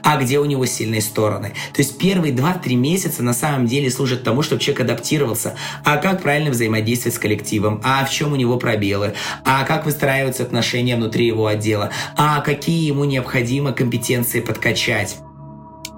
[0.02, 1.52] а где у него сильные стороны.
[1.72, 5.54] То есть первые 2-3 месяца на самом деле служат тому, чтобы человек адаптировался.
[5.84, 7.80] А как правильно взаимодействовать с коллективом?
[7.84, 9.14] А в чем у него пробелы?
[9.44, 11.90] А как выстраиваются отношения внутри его отдела?
[12.16, 15.18] А какие ему необходимо компетенции подкачать?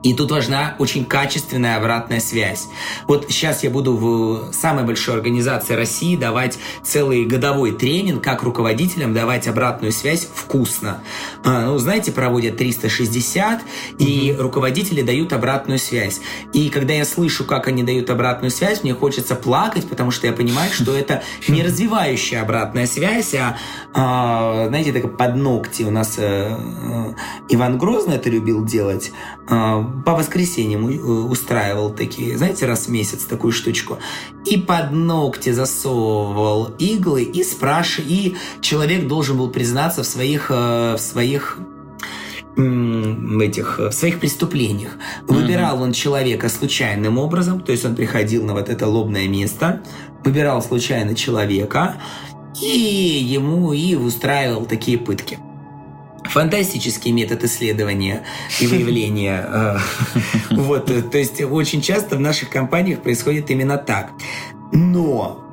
[0.03, 2.69] И тут важна очень качественная обратная связь.
[3.07, 9.13] Вот сейчас я буду в самой большой организации России давать целый годовой тренинг, как руководителям
[9.13, 11.03] давать обратную связь вкусно.
[11.45, 13.61] А, ну, знаете, проводят 360,
[13.99, 14.43] и угу.
[14.43, 16.21] руководители дают обратную связь.
[16.53, 20.33] И когда я слышу, как они дают обратную связь, мне хочется плакать, потому что я
[20.33, 23.57] понимаю, что это не развивающая обратная связь, а,
[23.93, 27.15] а знаете, так под ногти у нас э, э,
[27.49, 29.13] Иван Грозный это любил делать
[29.49, 33.99] а, по воскресеньям э, устраивал такие, знаете, раз в месяц такую штучку.
[34.45, 40.97] И под ногти засовывал иглы и спрашивал, и человек должен был признаться в своих, э,
[40.97, 41.59] в своих
[42.57, 44.99] этих в своих преступлениях.
[45.27, 49.83] Выбирал он человека случайным образом, то есть он приходил на вот это лобное место,
[50.25, 51.95] выбирал случайно человека
[52.61, 55.39] и ему и устраивал такие пытки
[56.31, 58.25] фантастический метод исследования
[58.61, 59.47] и выявления.
[59.47, 59.79] Э,
[60.51, 64.13] вот, то есть очень часто в наших компаниях происходит именно так.
[64.73, 65.45] Но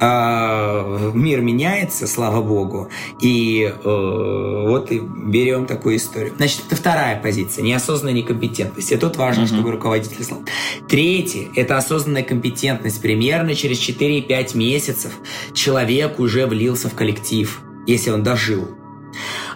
[0.00, 2.88] э, мир меняется, слава богу,
[3.20, 6.34] и э, вот и берем такую историю.
[6.36, 8.92] Значит, это вторая позиция, неосознанная некомпетентность.
[8.92, 10.42] И тут важно, чтобы руководитель знал.
[10.88, 13.02] Третье– это осознанная компетентность.
[13.02, 15.12] Примерно через 4-5 месяцев
[15.52, 18.68] человек уже влился в коллектив, если он дожил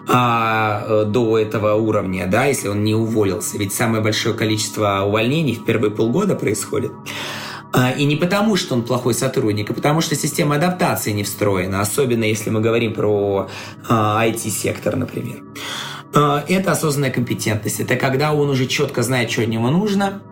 [0.08, 3.58] а, э, до этого уровня, да, если он не уволился.
[3.58, 6.92] Ведь самое большое количество увольнений в первые полгода происходит.
[7.72, 11.80] А, и не потому, что он плохой сотрудник, а потому что система адаптации не встроена,
[11.80, 13.48] особенно если мы говорим про
[13.88, 15.42] IT-сектор, а, например.
[16.16, 17.78] А, это осознанная компетентность.
[17.78, 20.22] Это когда он уже четко знает, что от него нужно,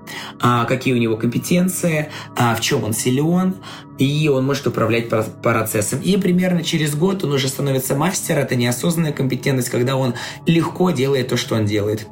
[0.40, 3.56] какие у него компетенции, в чем он силен,
[3.98, 5.10] и он может управлять
[5.42, 6.00] процессом.
[6.00, 8.44] И примерно через год он уже становится мастером.
[8.44, 10.14] Это неосознанная компетентность, когда он
[10.46, 12.06] легко делает то, что он делает.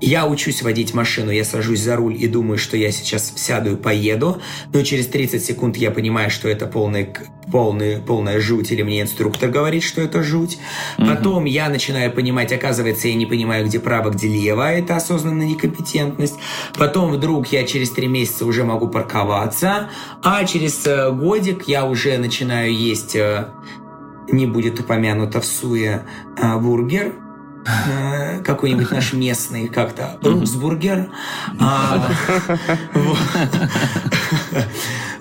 [0.00, 3.76] Я учусь водить машину, я сажусь за руль и думаю, что я сейчас сяду и
[3.76, 7.08] поеду, но через 30 секунд я понимаю, что это полный,
[7.50, 10.58] полный, полная жуть, или мне инструктор говорит, что это жуть.
[10.98, 11.06] Угу.
[11.06, 16.36] Потом я начинаю понимать, оказывается, я не понимаю, где право, где лево, это осознанная некомпетентность.
[16.76, 19.88] Потом вдруг я через 3 месяца уже могу парковаться,
[20.22, 23.48] а через э, годик я уже начинаю есть, э,
[24.30, 26.02] не будет упомянуто в суе,
[26.36, 27.14] э, бургер,
[27.66, 31.08] э, какой-нибудь наш местный, как-то, Русбургер.
[31.60, 32.10] А,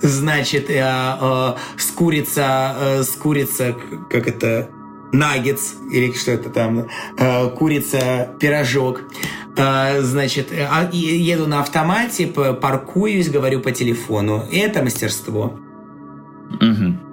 [0.02, 3.76] значит, э, э, с курица, с курица,
[4.10, 4.70] как это,
[5.12, 6.88] наггетс, или что это там,
[7.58, 9.02] курица, пирожок.
[9.56, 14.44] Значит, а, еду на автомате, паркуюсь, говорю по телефону.
[14.52, 15.58] Это мастерство.
[16.60, 17.05] Угу.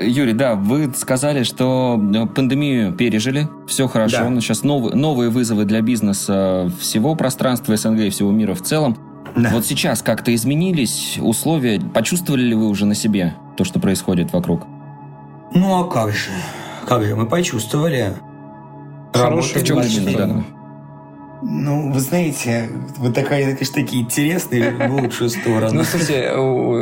[0.00, 2.00] Юрий, да, вы сказали, что
[2.34, 4.40] пандемию пережили, все хорошо, да.
[4.40, 8.96] сейчас новые, новые вызовы для бизнеса всего пространства СНГ и всего мира в целом.
[9.36, 9.50] Да.
[9.50, 14.66] Вот сейчас как-то изменились условия, почувствовали ли вы уже на себе то, что происходит вокруг?
[15.54, 16.30] Ну а как же,
[16.86, 18.14] как же, мы почувствовали.
[19.12, 20.44] Хороший в чем именно, да.
[21.42, 25.72] Ну, вы знаете, вот такая, конечно, такие интересные в лучшую сторону.
[25.72, 26.32] Ну, слушайте,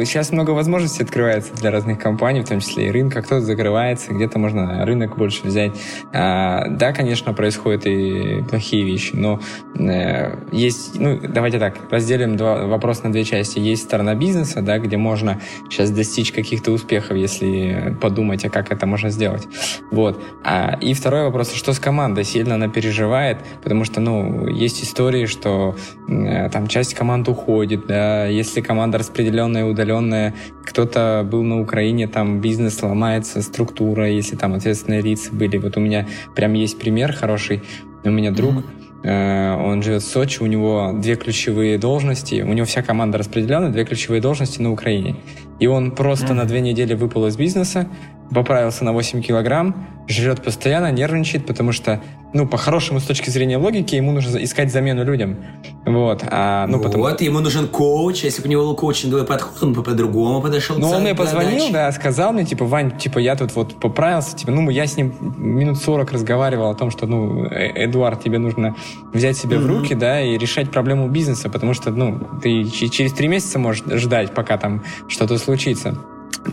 [0.04, 3.22] сейчас много возможностей открывается для разных компаний, в том числе и рынка.
[3.22, 5.72] Кто-то закрывается, где-то можно рынок больше взять.
[6.12, 9.40] А, да, конечно, происходят и плохие вещи, но
[9.78, 13.60] э, есть, ну, давайте так, разделим два, вопрос на две части.
[13.60, 15.40] Есть сторона бизнеса, да, где можно
[15.70, 19.46] сейчас достичь каких-то успехов, если подумать, а как это можно сделать.
[19.92, 20.20] Вот.
[20.44, 22.24] А, и второй вопрос, что с командой?
[22.24, 25.76] Сильно она переживает, потому что, ну, есть истории, что
[26.08, 30.34] э, там часть команд уходит, да, если команда распределенная, удаленная,
[30.64, 35.56] кто-то был на Украине, там бизнес ломается, структура, если там ответственные лица были.
[35.58, 37.62] Вот у меня прям есть пример хороший.
[38.04, 38.64] У меня друг,
[39.02, 39.64] mm-hmm.
[39.64, 43.84] он живет в Сочи, у него две ключевые должности, у него вся команда распределена, две
[43.84, 45.16] ключевые должности на Украине.
[45.58, 46.34] И он просто mm-hmm.
[46.34, 47.88] на две недели выпал из бизнеса,
[48.30, 52.00] поправился на 8 килограмм, жрет постоянно, нервничает, потому что,
[52.32, 55.38] ну, по-хорошему, с точки зрения логики, ему нужно искать замену людям.
[55.84, 56.24] Вот.
[56.26, 57.06] А, ну, вот, потому...
[57.20, 60.90] ему нужен коуч, если бы у него был коучинговый подход, он бы по-другому подошел Ну,
[60.90, 64.68] он мне позвонил, да, сказал мне, типа, Вань, типа, я тут вот поправился, типа, ну,
[64.70, 68.76] я с ним минут 40 разговаривал о том, что, ну, э, Эдуард, тебе нужно
[69.12, 69.60] взять себя mm-hmm.
[69.60, 73.84] в руки, да, и решать проблему бизнеса, потому что, ну, ты через три месяца можешь
[73.86, 75.98] ждать, пока там что-то случится.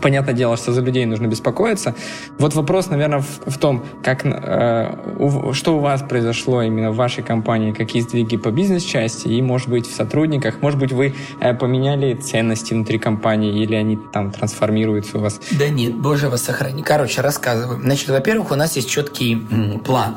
[0.02, 1.94] Понятное дело, что за людей нужно беспокоиться.
[2.38, 6.96] Вот вопрос, наверное, в, в том, как, э, у, что у вас произошло именно в
[6.96, 10.60] вашей компании, какие сдвиги по бизнес-части и, может быть, в сотрудниках.
[10.60, 15.40] Может быть, вы э, поменяли ценности внутри компании или они там трансформируются у вас?
[15.52, 16.82] Да нет, боже вас сохрани.
[16.82, 17.80] Короче, рассказываю.
[17.80, 20.16] Значит, во-первых, у нас есть четкий м, план.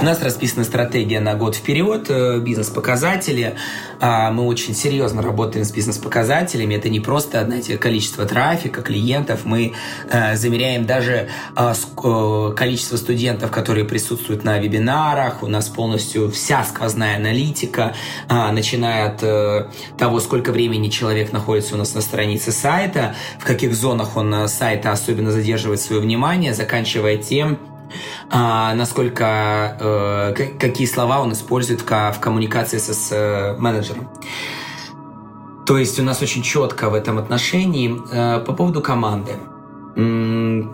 [0.00, 3.56] У нас расписана стратегия на год вперед, э, бизнес-показатели.
[4.00, 6.74] А, мы очень серьезно работаем с бизнес-показателями.
[6.74, 9.40] Это не просто, знаете, количество трафика, клиентов.
[9.44, 9.74] Мы
[10.10, 15.42] э, замеряем даже э, количество студентов, которые присутствуют на вебинарах.
[15.42, 17.94] У нас полностью вся сквозная аналитика,
[18.28, 19.18] а, начиная от
[19.98, 24.92] того, сколько времени человек находится у нас на странице сайта, в каких зонах он сайта
[24.92, 27.58] особенно задерживает свое внимание, заканчивая тем,
[28.30, 34.08] а, насколько, э, какие слова он использует в коммуникации с, с э, менеджером.
[35.66, 39.32] То есть у нас очень четко в этом отношении э, по поводу команды.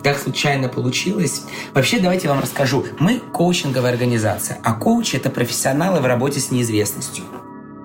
[0.03, 1.45] Так случайно получилось.
[1.73, 2.85] Вообще, давайте я вам расскажу.
[2.99, 7.23] Мы коучинговая организация, а коучи– это профессионалы в работе с неизвестностью.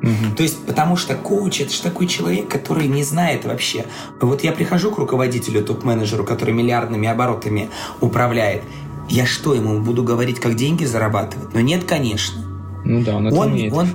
[0.02, 0.36] Угу.
[0.36, 3.86] То есть, потому что коуч это же такой человек, который не знает вообще.
[4.20, 8.62] Вот я прихожу к руководителю, топ-менеджеру, который миллиардными оборотами управляет,
[9.10, 11.52] я что, ему буду говорить, как деньги зарабатывать?
[11.52, 12.42] Но нет, конечно.
[12.84, 13.72] Ну да, он это он, умеет.
[13.72, 13.88] Он,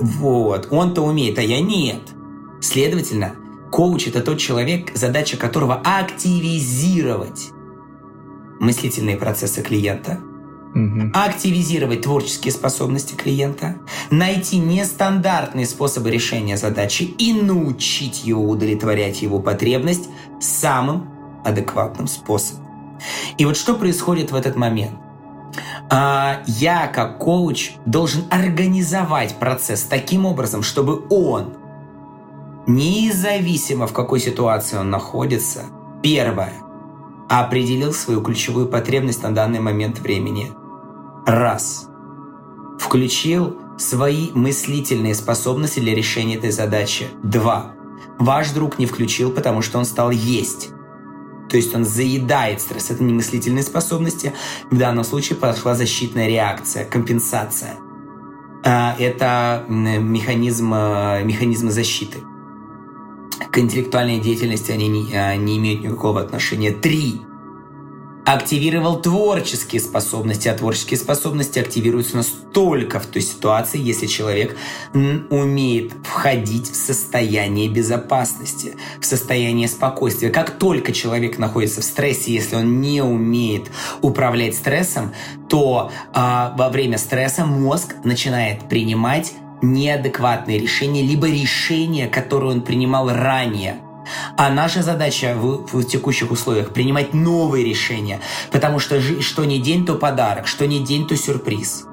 [0.00, 2.00] вот, он-то умеет, а я нет.
[2.60, 3.34] Следовательно,
[3.70, 7.50] коуч– это тот человек, задача которого активизировать
[8.60, 10.20] мыслительные процессы клиента,
[10.74, 11.10] угу.
[11.12, 13.76] активизировать творческие способности клиента,
[14.10, 20.08] найти нестандартные способы решения задачи и научить его удовлетворять его потребность
[20.40, 21.10] самым
[21.44, 22.61] адекватным способом.
[23.38, 24.92] И вот что происходит в этот момент?
[25.90, 31.54] А, я, как коуч, должен организовать процесс таким образом, чтобы он,
[32.66, 35.64] независимо в какой ситуации он находится,
[36.02, 36.54] первое,
[37.28, 40.52] определил свою ключевую потребность на данный момент времени.
[41.26, 41.88] Раз.
[42.78, 47.08] Включил свои мыслительные способности для решения этой задачи.
[47.22, 47.72] Два.
[48.18, 50.70] Ваш друг не включил, потому что он стал есть.
[51.52, 52.90] То есть он заедает стресс.
[52.90, 54.32] Это не мыслительные способности.
[54.70, 57.76] В данном случае пошла защитная реакция, компенсация.
[58.64, 62.20] А, это механизм, э, механизмы защиты.
[63.50, 66.70] К интеллектуальной деятельности они не, э, не имеют никакого отношения.
[66.70, 67.20] Три.
[68.24, 74.56] Активировал творческие способности, а творческие способности активируются настолько в той ситуации, если человек
[74.94, 80.30] умеет входить в состояние безопасности, в состояние спокойствия.
[80.30, 83.70] Как только человек находится в стрессе, если он не умеет
[84.02, 85.12] управлять стрессом,
[85.48, 89.32] то а, во время стресса мозг начинает принимать
[89.62, 93.76] неадекватные решения, либо решения, которые он принимал ранее–
[94.36, 99.86] а наша задача в, в текущих условиях принимать новые решения, потому что что не день,
[99.86, 101.86] то подарок, что не день, то сюрприз.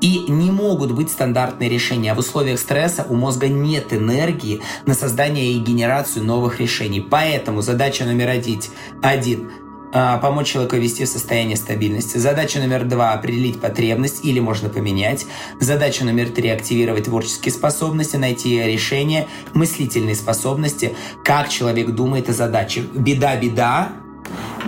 [0.00, 2.12] И не могут быть стандартные решения.
[2.12, 7.00] А в условиях стресса у мозга нет энергии на создание и генерацию новых решений.
[7.00, 8.60] Поэтому задача номер один,
[9.02, 9.50] один
[9.94, 12.18] помочь человеку ввести в состояние стабильности.
[12.18, 15.26] Задача номер два– определить потребность или можно поменять.
[15.60, 22.82] Задача номер три– активировать творческие способности, найти решение, мыслительные способности, как человек думает о задаче.
[22.92, 23.92] Беда-беда.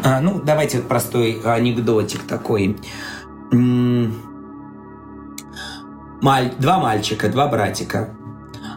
[0.04, 2.76] А, ну, давайте вот простой анекдотик такой.
[6.22, 6.52] Маль...
[6.58, 8.10] Два мальчика, два братика.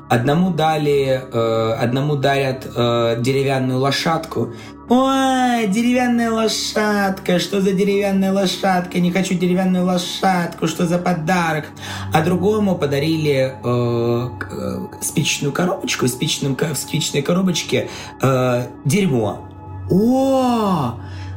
[0.10, 4.54] Одному дали, э, одному дарят э, деревянную лошадку,
[4.92, 9.00] Ой, деревянная лошадка, что за деревянная лошадка?
[9.00, 11.66] Не хочу деревянную лошадку, что за подарок?
[12.12, 17.88] А другому подарили э, э, спичную коробочку, в, спичном, в спичной коробочке
[18.20, 19.48] э, дерьмо.
[19.92, 20.96] О,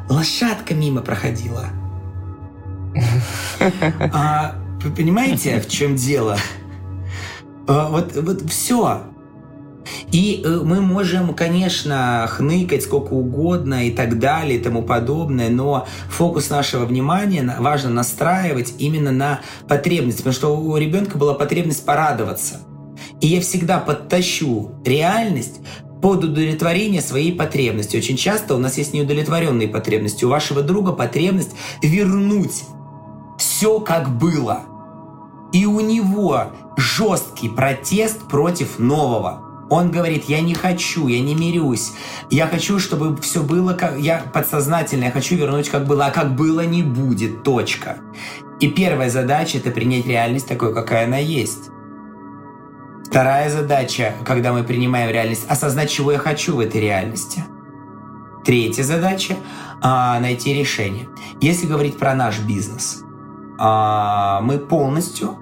[0.08, 1.66] лошадка мимо проходила.
[4.14, 6.38] А, вы понимаете, в чем дело?
[7.66, 9.02] А, вот, вот все.
[10.12, 15.86] И э, мы можем, конечно, хныкать сколько угодно и так далее и тому подобное, но
[16.08, 22.60] фокус нашего внимания важно настраивать именно на потребность, потому что у ребенка была потребность порадоваться.
[23.20, 25.60] И я всегда подтащу реальность
[26.00, 27.96] под удовлетворение своей потребности.
[27.96, 30.24] Очень часто у нас есть неудовлетворенные потребности.
[30.24, 32.64] У вашего друга потребность вернуть
[33.38, 34.64] все как было.
[35.52, 36.46] И у него
[36.76, 39.42] жесткий протест против нового.
[39.68, 41.92] Он говорит, я не хочу, я не мирюсь.
[42.30, 43.98] Я хочу, чтобы все было как...
[43.98, 47.96] Я подсознательно, я хочу вернуть как было, а как было не будет, точка.
[48.60, 51.70] И первая задача– это принять реальность такой, какая она есть.
[53.06, 57.44] Вторая задача, когда мы принимаем реальность, осознать, чего я хочу в этой реальности.
[58.44, 59.36] Третья задача
[59.80, 61.08] а, найти решение.
[61.40, 63.04] Если говорить про наш бизнес,
[63.62, 65.36] мы полностью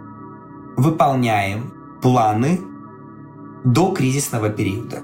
[0.77, 2.61] выполняем планы
[3.65, 5.03] до кризисного периода.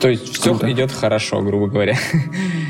[0.00, 0.70] То есть все Круто.
[0.70, 1.96] идет хорошо, грубо говоря.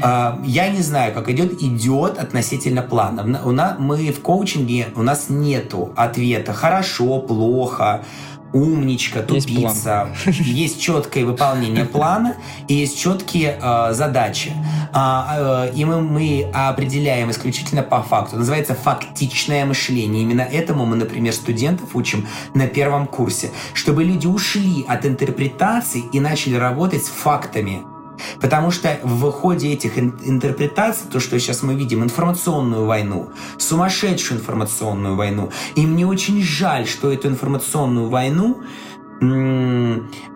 [0.04, 1.62] А, я не знаю, как идет.
[1.62, 3.40] Идет относительно плана.
[3.44, 8.04] У нас, мы в коучинге, у нас нету ответа хорошо, плохо
[8.52, 10.08] умничка, тупица.
[10.26, 12.36] Есть, есть четкое выполнение плана
[12.68, 14.52] и есть четкие э, задачи.
[14.92, 18.36] А, э, и мы, мы определяем исключительно по факту.
[18.36, 20.22] Называется фактичное мышление.
[20.22, 23.50] Именно этому мы, например, студентов учим на первом курсе.
[23.74, 27.91] Чтобы люди ушли от интерпретаций и начали работать с фактами.
[28.40, 35.16] Потому что в ходе этих интерпретаций, то, что сейчас мы видим, информационную войну, сумасшедшую информационную
[35.16, 38.62] войну, и мне очень жаль, что эту информационную войну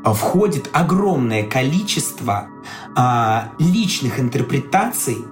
[0.05, 2.47] входит огромное количество
[2.95, 5.25] а, личных интерпретаций,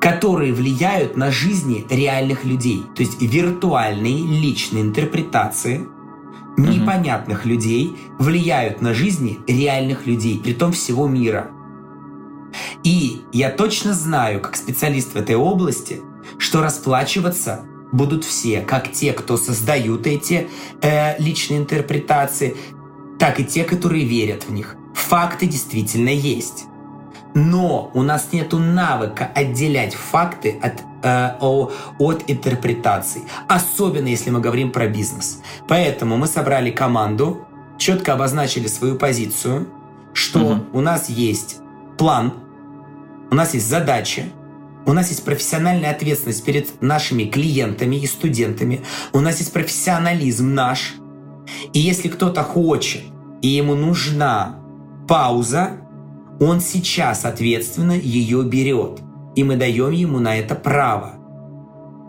[0.00, 2.84] которые влияют на жизни реальных людей.
[2.94, 5.88] То есть виртуальные личные интерпретации
[6.56, 11.50] непонятных людей влияют на жизни реальных людей, при том всего мира.
[12.84, 16.02] И я точно знаю, как специалист в этой области,
[16.38, 20.48] что расплачиваться будут все, как те, кто создают эти
[20.80, 22.56] э, личные интерпретации,
[23.18, 24.76] так и те, которые верят в них.
[24.94, 26.64] Факты действительно есть.
[27.34, 33.22] Но у нас нет навыка отделять факты от, э, от интерпретаций.
[33.48, 35.40] Особенно если мы говорим про бизнес.
[35.68, 37.46] Поэтому мы собрали команду,
[37.78, 39.68] четко обозначили свою позицию,
[40.12, 40.64] что угу.
[40.72, 41.58] у нас есть
[41.98, 42.34] план,
[43.30, 44.30] у нас есть задачи,
[44.84, 48.82] у нас есть профессиональная ответственность перед нашими клиентами и студентами,
[49.12, 50.94] у нас есть профессионализм наш.
[51.72, 53.02] И если кто-то хочет,
[53.42, 54.60] и ему нужна
[55.08, 55.78] пауза,
[56.40, 59.00] он сейчас ответственно ее берет.
[59.34, 61.14] И мы даем ему на это право.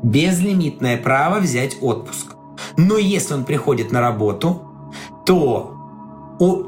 [0.03, 2.35] Безлимитное право взять отпуск.
[2.77, 4.61] Но если он приходит на работу,
[5.25, 5.69] то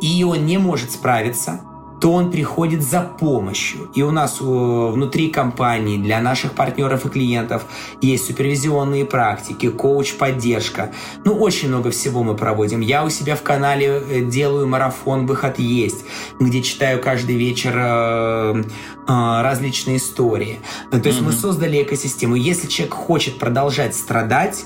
[0.01, 1.61] и он не может справиться,
[2.01, 3.89] то он приходит за помощью.
[3.93, 7.65] И у нас внутри компании для наших партнеров и клиентов
[8.01, 10.91] есть супервизионные практики, коуч-поддержка.
[11.23, 12.81] Ну, очень много всего мы проводим.
[12.81, 16.05] Я у себя в канале э, делаю марафон «Выход есть»,
[16.39, 20.59] где читаю каждый вечер э, э, различные истории.
[20.91, 21.23] То есть mm-hmm.
[21.23, 22.35] мы создали экосистему.
[22.35, 24.65] Если человек хочет продолжать страдать,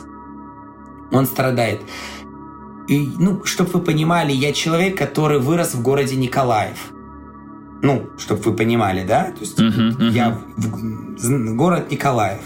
[1.11, 1.81] он страдает.
[2.87, 6.91] И, ну, чтобы вы понимали, я человек, который вырос в городе Николаев.
[7.81, 9.31] Ну, чтобы вы понимали, да?
[9.31, 10.11] То есть uh-huh, uh-huh.
[10.11, 12.41] я в, в, город Николаев.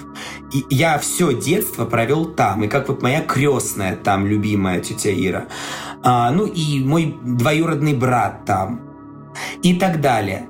[0.51, 2.63] И я все детство провел там.
[2.63, 5.47] И как вот моя крестная там, любимая тетя Ира.
[6.03, 8.81] А, ну и мой двоюродный брат там.
[9.63, 10.47] И так далее.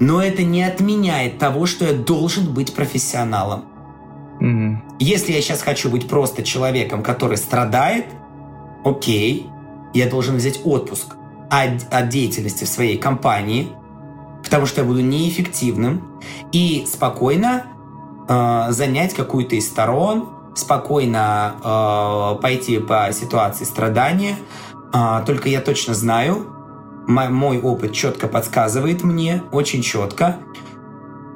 [0.00, 3.64] Но это не отменяет того, что я должен быть профессионалом.
[4.40, 4.76] Mm-hmm.
[5.00, 8.06] Если я сейчас хочу быть просто человеком, который страдает,
[8.84, 9.46] окей,
[9.94, 11.14] я должен взять отпуск
[11.50, 13.68] от, от деятельности в своей компании,
[14.48, 16.22] потому что я буду неэффективным,
[16.52, 17.66] и спокойно
[18.26, 24.36] э, занять какую-то из сторон, спокойно э, пойти по ситуации страдания.
[24.94, 26.46] Э, только я точно знаю,
[27.06, 30.38] мой, опыт четко подсказывает мне, очень четко,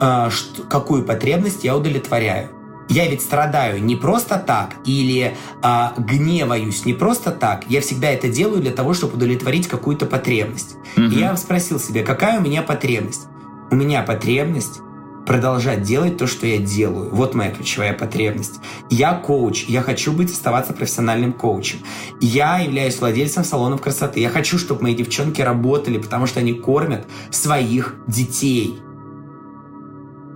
[0.01, 2.49] э, что, какую потребность я удовлетворяю.
[2.93, 7.65] Я ведь страдаю не просто так или а, гневаюсь не просто так.
[7.69, 10.77] Я всегда это делаю для того, чтобы удовлетворить какую-то потребность.
[10.97, 11.07] Угу.
[11.07, 13.29] И я спросил себя, какая у меня потребность?
[13.71, 14.81] У меня потребность
[15.27, 17.09] продолжать делать то, что я делаю.
[17.15, 18.61] Вот моя ключевая потребность.
[18.91, 21.79] Я коуч, я хочу быть, оставаться профессиональным коучем.
[22.21, 24.21] Я являюсь владельцем салонов красоты.
[24.21, 28.81] Я хочу, чтобы мои девчонки работали, потому что они кормят своих детей.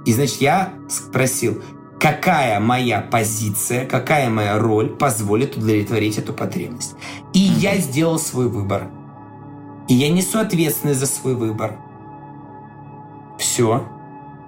[0.07, 1.61] И значит, я спросил,
[2.01, 6.94] какая моя позиция, какая моя роль позволит удовлетворить эту потребность.
[7.32, 7.59] И mm-hmm.
[7.59, 8.88] я сделал свой выбор.
[9.88, 11.76] И я несу ответственность за свой выбор.
[13.38, 13.84] Все.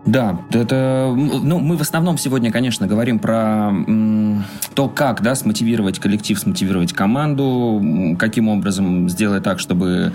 [0.07, 4.45] Да, это, ну, мы в основном сегодня, конечно, говорим про м,
[4.75, 10.13] то, как, да, смотивировать коллектив, смотивировать команду, каким образом сделать так, чтобы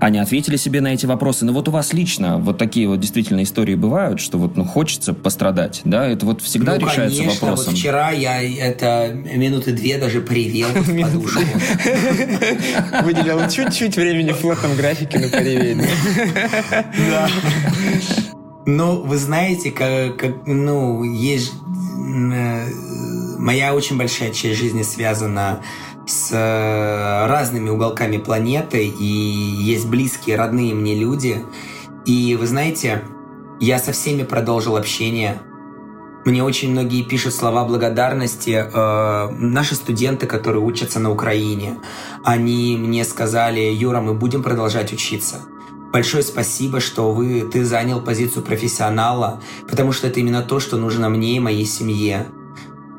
[0.00, 1.44] они ответили себе на эти вопросы.
[1.44, 5.12] Но вот у вас лично вот такие вот действительно истории бывают, что вот, ну, хочется
[5.12, 7.72] пострадать, да, это вот всегда ну, решается конечно, вопросом.
[7.72, 11.40] Вот вчера я это минуты две даже привел в подушку.
[13.02, 15.88] Выделил чуть-чуть времени в плотном графике на поревение.
[17.10, 17.28] Да.
[18.66, 21.52] Ну, вы знаете, как, как ну, есть...
[21.52, 22.66] Э,
[23.38, 25.60] моя очень большая часть жизни связана
[26.06, 31.44] с э, разными уголками планеты, и есть близкие, родные мне люди.
[32.06, 33.02] И вы знаете,
[33.60, 35.42] я со всеми продолжил общение.
[36.24, 38.64] Мне очень многие пишут слова благодарности.
[38.72, 41.80] Э, наши студенты, которые учатся на Украине,
[42.24, 45.42] они мне сказали, Юра, мы будем продолжать учиться
[45.94, 49.40] большое спасибо, что вы, ты занял позицию профессионала,
[49.70, 52.26] потому что это именно то, что нужно мне и моей семье.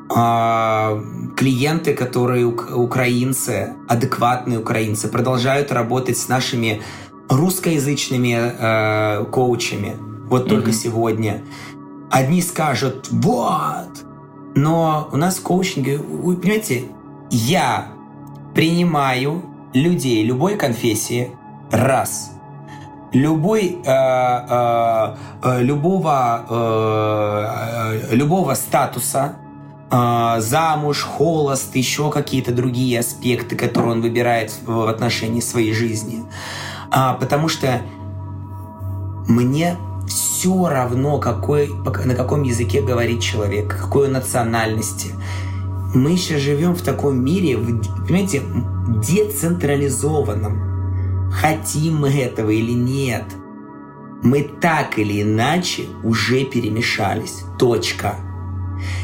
[0.10, 1.04] А,
[1.36, 6.84] клиенты, которые украинцы, адекватные украинцы, продолжают работать с нашими
[7.28, 9.98] русскоязычными э, коучами.
[10.30, 10.50] Вот mm-hmm.
[10.50, 11.44] только сегодня.
[12.10, 14.06] Одни скажут, вот,
[14.56, 16.86] но у нас в коучинге, вы понимаете,
[17.30, 17.90] я
[18.54, 19.42] принимаю
[19.74, 21.32] людей любой конфессии
[21.72, 22.32] раз–
[23.16, 27.46] любой, э, э, э, любого, э,
[28.12, 29.36] э, любого статуса,
[29.90, 36.24] э, замуж, холост, еще какие-то другие аспекты, которые он выбирает в отношении своей жизни.
[36.92, 37.82] А, потому что
[39.28, 45.12] мне все равно, какой, на каком языке говорит человек, какой национальности.
[45.94, 48.42] Мы сейчас живем в таком мире, понимаете,
[49.08, 50.75] децентрализованном
[51.42, 53.26] хотим мы этого или нет,
[54.24, 57.44] мы так или иначе уже перемешались.
[57.60, 58.16] Точка.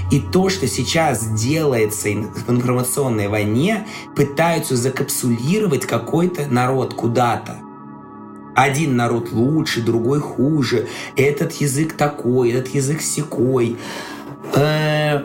[0.10, 7.60] И то, что сейчас делается в информационной войне, пытаются закапсулировать какой-то народ куда-то.
[8.56, 10.88] Один народ лучше, другой хуже.
[11.16, 13.78] Этот язык такой, этот язык секой.
[14.56, 15.22] Э,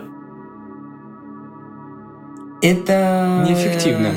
[2.62, 3.44] это...
[3.48, 4.12] Неэффективно.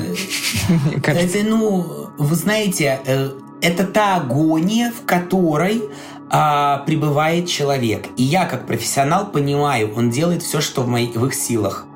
[1.04, 3.30] Это, ну, вы знаете, э,
[3.62, 5.82] это та агония, в которой
[6.30, 8.06] а, пребывает человек.
[8.16, 11.86] И я, как профессионал, понимаю, он делает все, что в, моих, в их силах.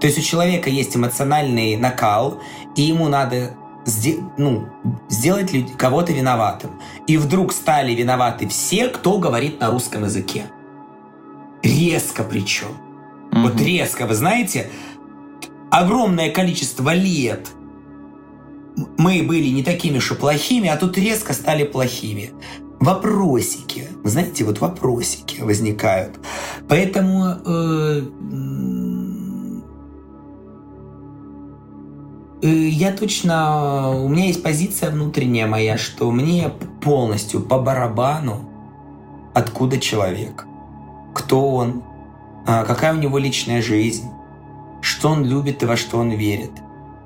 [0.00, 2.40] То есть у человека есть эмоциональный накал,
[2.76, 3.54] и ему надо
[3.84, 4.68] сде- ну,
[5.08, 6.80] сделать кого-то виноватым.
[7.06, 10.46] И вдруг стали виноваты все, кто говорит на русском языке.
[11.62, 12.68] Резко причем.
[13.30, 13.42] Mm-hmm.
[13.42, 14.70] Вот резко, вы знаете,
[15.70, 17.48] огромное количество лет
[18.98, 22.32] мы были не такими уж и плохими, а тут резко стали плохими.
[22.78, 26.18] вопросики, знаете, вот вопросики возникают.
[26.68, 28.02] Поэтому э,
[32.42, 36.50] э, я точно, у меня есть позиция внутренняя моя, что мне
[36.82, 38.50] полностью по барабану,
[39.34, 40.46] откуда человек,
[41.14, 41.82] кто он,
[42.46, 44.08] а, какая у него личная жизнь,
[44.82, 46.52] что он любит и во что он верит.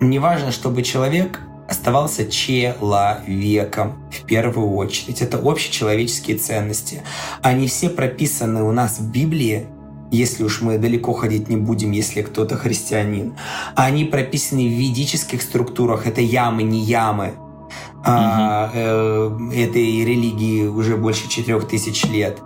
[0.00, 1.40] Мне важно, чтобы человек
[1.70, 5.22] оставался человеком в первую очередь.
[5.22, 7.02] Это общечеловеческие ценности.
[7.42, 9.66] Они все прописаны у нас в Библии,
[10.10, 13.34] если уж мы далеко ходить не будем, если кто-то христианин.
[13.76, 16.08] Они прописаны в ведических структурах.
[16.08, 17.34] Это ямы, не ямы.
[18.00, 18.04] Угу.
[18.04, 22.38] А, э, этой религии уже больше четырех тысяч лет.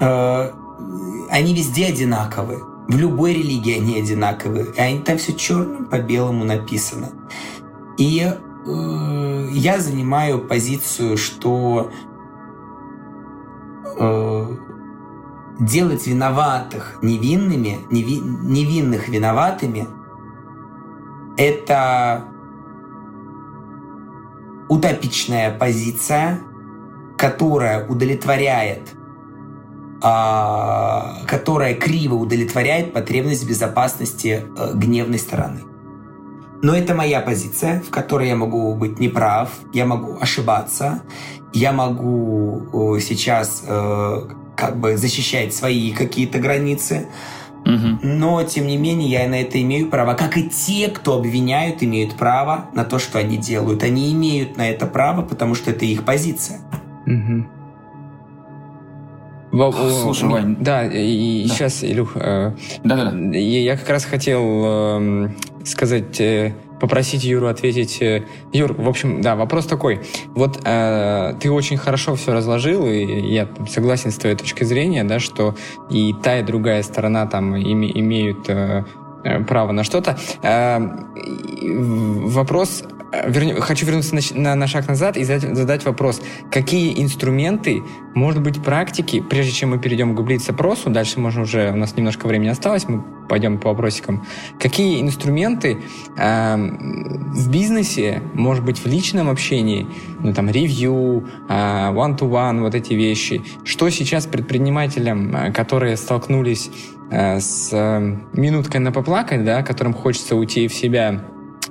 [0.00, 0.50] Э,
[1.30, 2.58] они везде одинаковы.
[2.88, 4.66] В любой религии они одинаковы.
[4.76, 7.10] И они, там все черным по белому написано.
[8.00, 11.90] И э, я занимаю позицию, что
[13.98, 14.56] э,
[15.60, 19.86] делать виноватых невинными, неви, невинных виноватыми,
[21.36, 22.24] это
[24.70, 26.40] утопичная позиция,
[27.18, 28.94] которая удовлетворяет,
[30.02, 35.69] а, которая криво удовлетворяет потребность безопасности э, гневной стороны.
[36.62, 41.02] Но это моя позиция, в которой я могу быть неправ, я могу ошибаться,
[41.52, 44.22] я могу сейчас э,
[44.56, 47.08] как бы защищать свои какие-то границы,
[47.64, 47.98] Угу.
[48.02, 50.14] Но, тем не менее, я на это имею право.
[50.14, 53.82] Как и те, кто обвиняют, имеют право на то, что они делают.
[53.82, 56.60] Они имеют на это право, потому что это их позиция.
[57.06, 57.59] Угу.
[59.52, 60.56] Во, Слушай, Вань.
[60.60, 61.54] Да, и да.
[61.54, 62.52] сейчас, Илюх, э,
[62.84, 63.36] да, да, да.
[63.36, 65.28] я как раз хотел э,
[65.64, 68.00] сказать, э, попросить Юру ответить.
[68.00, 70.00] Э, Юр, в общем, да, вопрос такой.
[70.34, 75.18] Вот э, ты очень хорошо все разложил, и я согласен с твоей точки зрения, да,
[75.18, 75.54] что
[75.90, 78.84] и та, и другая сторона там име, имеют э,
[79.24, 80.16] э право на что-то.
[80.42, 80.78] Э,
[81.62, 86.22] вопрос Верню, хочу вернуться на, на, на шаг назад и задать, задать вопрос.
[86.50, 87.82] Какие инструменты,
[88.14, 92.26] может быть, практики, прежде чем мы перейдем к блиц-опросу, дальше можно уже, у нас немножко
[92.28, 94.24] времени осталось, мы пойдем по вопросикам.
[94.60, 95.78] Какие инструменты
[96.16, 99.88] э, в бизнесе, может быть, в личном общении,
[100.20, 106.70] ну, там, ревью, э, one-to-one, вот эти вещи, что сейчас предпринимателям, э, которые столкнулись
[107.10, 111.24] э, с э, минуткой на поплакать, да, которым хочется уйти в себя,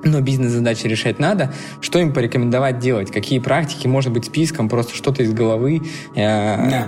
[0.03, 1.53] но бизнес-задачи решать надо.
[1.81, 3.11] Что им порекомендовать делать?
[3.11, 3.87] Какие практики?
[3.87, 5.81] Может быть, списком, просто что-то из головы.
[6.15, 6.87] Э, да.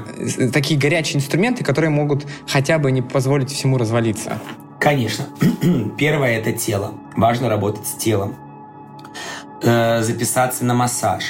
[0.51, 4.39] Такие горячие инструменты, которые могут хотя бы не позволить всему развалиться.
[4.80, 5.26] Конечно.
[5.97, 6.93] Первое– это тело.
[7.16, 8.36] Важно работать с телом.
[9.64, 11.24] Э, записаться на массаж.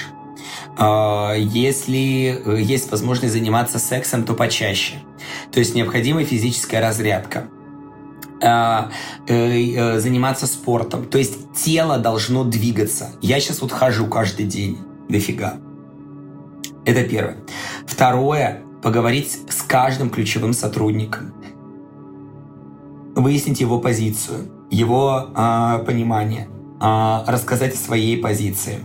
[0.77, 4.95] Э, если есть возможность заниматься сексом, то почаще.
[5.51, 7.60] То есть необходима физическая разрядка– Э, э,
[8.41, 11.05] заниматься спортом.
[11.05, 13.11] То есть тело должно двигаться.
[13.21, 14.79] Я сейчас вот хожу каждый день.
[15.09, 15.55] Дофига.
[16.85, 17.37] Это первое.
[17.85, 18.63] Второе.
[18.81, 21.33] Поговорить с каждым ключевым сотрудником.
[23.15, 26.47] Выяснить его позицию, его э, понимание.
[26.81, 28.79] Э, рассказать о своей позиции.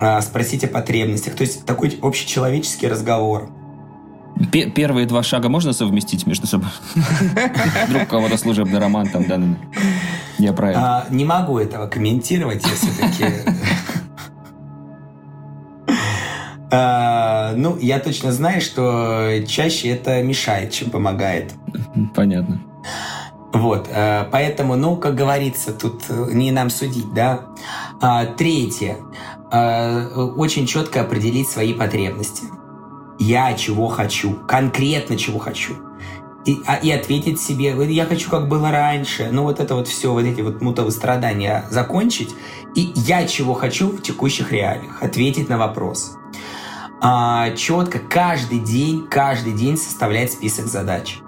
[0.00, 1.34] Э, спросить о потребностях.
[1.34, 3.48] То есть такой общечеловеческий разговор.
[4.50, 6.68] Первые два шага можно совместить между собой?
[7.88, 9.40] Вдруг у кого-то служебный роман там, да?
[10.38, 10.80] Я про это.
[10.80, 13.32] А, не могу этого комментировать, я все-таки...
[16.76, 21.52] А, ну, я точно знаю, что чаще это мешает, чем помогает.
[22.16, 22.60] Понятно.
[23.52, 27.42] Вот, а, поэтому, ну, как говорится, тут не нам судить, да.
[28.00, 28.96] А, третье.
[29.52, 32.42] Очень четко определить свои потребности
[33.18, 35.74] я чего хочу, конкретно чего хочу.
[36.44, 39.30] И, а, и ответить себе, я хочу, как было раньше.
[39.32, 42.34] Ну, вот это вот все, вот эти вот мутовые страдания закончить.
[42.74, 45.02] И я чего хочу в текущих реалиях.
[45.02, 46.18] Ответить на вопрос.
[47.00, 51.18] А, четко каждый день, каждый день составлять список задач.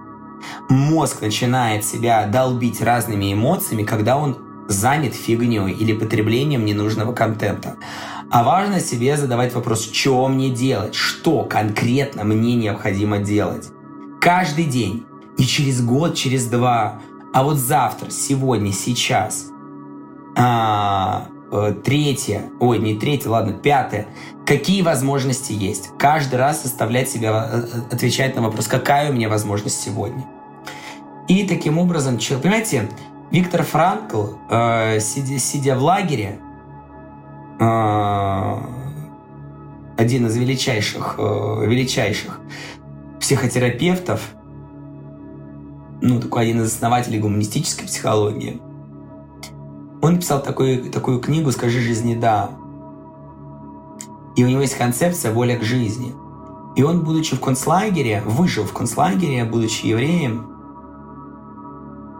[0.68, 7.76] Мозг начинает себя долбить разными эмоциями, когда он занят фигней или потреблением ненужного контента.
[8.31, 13.68] А важно себе задавать вопрос, что мне делать, что конкретно мне необходимо делать.
[14.20, 15.05] Каждый день.
[15.39, 17.01] И через год, через два.
[17.33, 19.51] А вот завтра, сегодня, сейчас.
[20.35, 24.09] А, э, третье, ой, не третье, ладно, пятое.
[24.45, 25.91] Какие возможности есть?
[25.99, 30.24] Каждый раз заставлять себя э, э, отвечать на вопрос, какая у меня возможность сегодня.
[31.29, 32.89] И таким образом, понимаете,
[33.31, 34.27] Виктор Франкл,
[35.01, 36.39] сидя, сидя в лагере,
[37.59, 38.66] один
[40.26, 42.40] из величайших, э, величайших
[43.20, 44.20] психотерапевтов,
[46.02, 48.61] ну, такой один из основателей гуманистической психологии.
[50.02, 52.50] Он написал такую, такую книгу «Скажи жизни да».
[54.36, 56.14] И у него есть концепция «Воля к жизни».
[56.76, 60.46] И он, будучи в концлагере, выжил в концлагере, будучи евреем,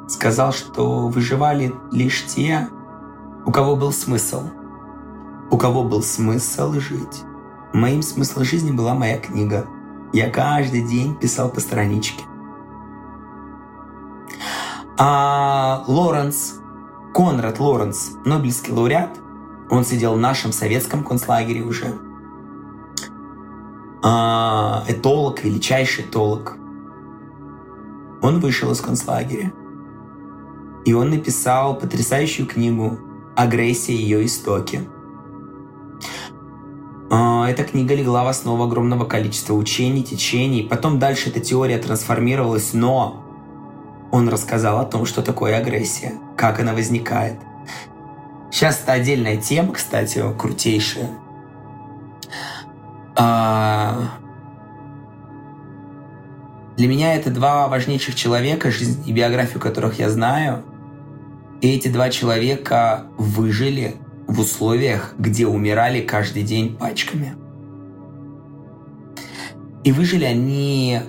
[0.09, 2.69] сказал, что выживали лишь те,
[3.45, 4.45] у кого был смысл.
[5.51, 7.23] У кого был смысл жить.
[7.73, 9.67] Моим смыслом жизни была моя книга.
[10.13, 12.25] Я каждый день писал по страничке.
[14.99, 16.61] А Лоренс,
[17.15, 19.19] Конрад Лоренс, Нобелевский лауреат,
[19.71, 21.95] он сидел в нашем советском концлагере уже.
[24.03, 26.57] А, этолог, величайший этолог.
[28.23, 29.53] Он вышел из концлагеря.
[30.85, 32.99] И он написал потрясающую книгу
[33.37, 34.89] «Агрессия и ее истоки».
[37.11, 40.63] А, эта книга легла в основу огромного количества учений, течений.
[40.63, 43.23] Потом дальше эта теория трансформировалась, но
[44.11, 47.39] он рассказал о том, что такое агрессия, как она возникает.
[48.51, 51.11] Сейчас это отдельная тема, кстати, крутейшая.
[53.17, 54.11] А...
[56.77, 60.63] Для меня это два важнейших человека, жизнь и биографию которых я знаю.
[61.63, 67.35] И эти два человека выжили в условиях, где умирали каждый день пачками.
[69.85, 71.01] И выжили они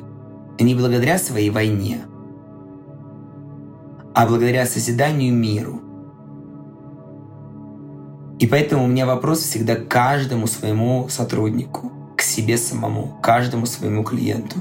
[0.60, 2.02] не благодаря своей войне,
[4.14, 5.82] а благодаря созиданию миру.
[8.40, 14.04] И поэтому у меня вопрос всегда к каждому своему сотруднику, к себе самому, каждому своему
[14.04, 14.58] клиенту.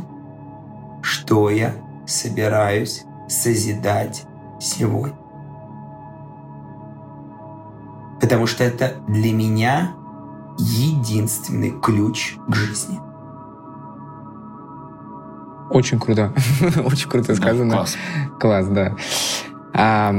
[1.02, 1.74] Что я
[2.06, 4.24] собираюсь созидать
[4.60, 5.25] сегодня?
[8.26, 9.94] Потому что это для меня
[10.58, 12.98] единственный ключ к жизни.
[15.70, 16.32] Очень круто.
[16.84, 17.70] Очень круто сказано.
[17.70, 17.96] Да, класс.
[18.40, 18.96] Класс, да.
[19.72, 20.12] А,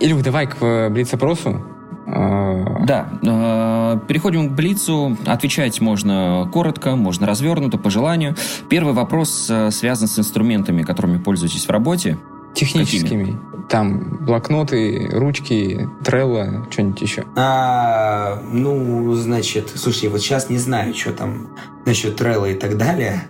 [0.00, 1.62] Илюх, давай к блиц-опросу.
[2.06, 5.18] А, да, э, переходим к Блицу.
[5.26, 8.36] Отвечать можно коротко, можно развернуто, по желанию.
[8.70, 12.16] Первый вопрос э, связан с инструментами, которыми пользуетесь в работе.
[12.54, 13.24] Техническими.
[13.24, 13.40] Какими?
[13.68, 17.24] Там блокноты, ручки, трелла, что-нибудь еще.
[17.34, 21.48] А, ну, значит, слушай, вот сейчас не знаю, что там
[21.86, 23.28] насчет трелла и так далее.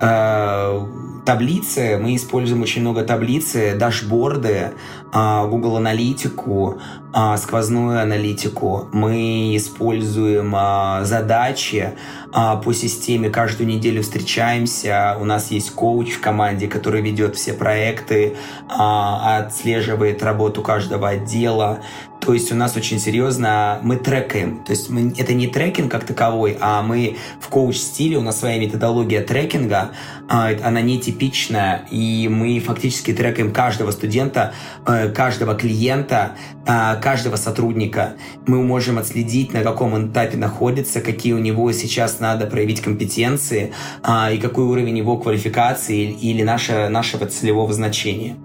[0.00, 0.88] А,
[1.28, 4.70] таблицы, мы используем очень много таблицы, дашборды,
[5.12, 6.78] а, Google аналитику,
[7.12, 8.88] а, сквозную аналитику.
[8.92, 10.56] Мы используем
[11.04, 11.92] задачи
[12.32, 13.28] по системе.
[13.28, 15.18] Каждую неделю встречаемся.
[15.20, 18.36] У нас есть коуч в команде, который ведет все проекты,
[18.68, 21.80] отслеживает работу каждого отдела.
[22.28, 24.62] То есть у нас очень серьезно мы трекаем.
[24.62, 28.60] То есть мы, это не трекинг как таковой, а мы в коуч-стиле, у нас своя
[28.60, 29.92] методология трекинга,
[30.28, 34.52] а, она нетипичная, и мы фактически трекаем каждого студента,
[34.86, 36.32] э, каждого клиента,
[36.66, 38.16] а, каждого сотрудника.
[38.46, 43.72] Мы можем отследить, на каком этапе находится, какие у него сейчас надо проявить компетенции,
[44.02, 48.36] а, и какой уровень его квалификации или наше, нашего целевого значения.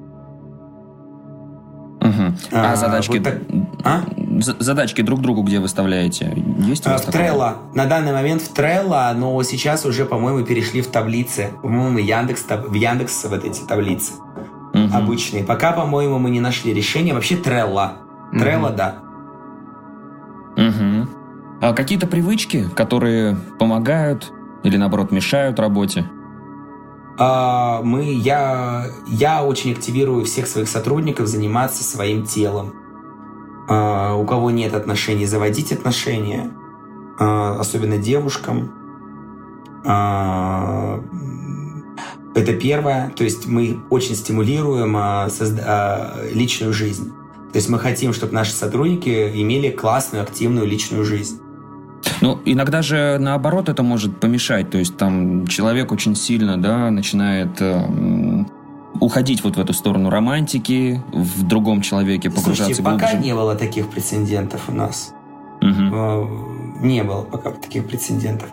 [2.52, 3.36] А, а задачки, вот так...
[3.84, 4.04] а?
[4.40, 6.36] задачки друг другу где выставляете?
[6.60, 7.56] Есть у вас в Trello.
[7.74, 11.52] На данный момент в Trello, но сейчас уже, по-моему, перешли в таблицы.
[11.62, 14.14] По-моему, Яндекс, в Яндекс вот эти таблицы
[14.74, 14.96] угу.
[14.96, 15.44] обычные.
[15.44, 17.14] Пока, по-моему, мы не нашли решения.
[17.14, 17.92] Вообще Trello.
[18.34, 18.76] Trello, угу.
[18.76, 18.96] да.
[20.58, 21.08] Угу.
[21.62, 24.32] А какие-то привычки, которые помогают
[24.64, 26.06] или, наоборот, мешают работе?
[27.18, 32.74] А, мы, я, я очень активирую всех своих сотрудников заниматься своим телом.
[33.70, 36.52] А, у кого нет отношений, заводить отношения,
[37.20, 38.72] а, особенно девушкам.
[42.36, 43.12] Это первое.
[43.18, 44.98] То есть мы очень стимулируем
[46.32, 47.12] личную жизнь.
[47.52, 51.43] То есть мы хотим, чтобы наши сотрудники имели классную, активную личную жизнь.
[52.24, 54.70] Ну, иногда же наоборот это может помешать.
[54.70, 58.46] То есть там человек очень сильно, да, начинает э,
[59.02, 63.06] уходить вот в эту сторону романтики, в другом человеке погружаться Слушайте, глубже.
[63.06, 65.14] пока не было таких прецедентов у нас.
[65.62, 66.86] Угу.
[66.86, 68.48] Не было пока таких прецедентов.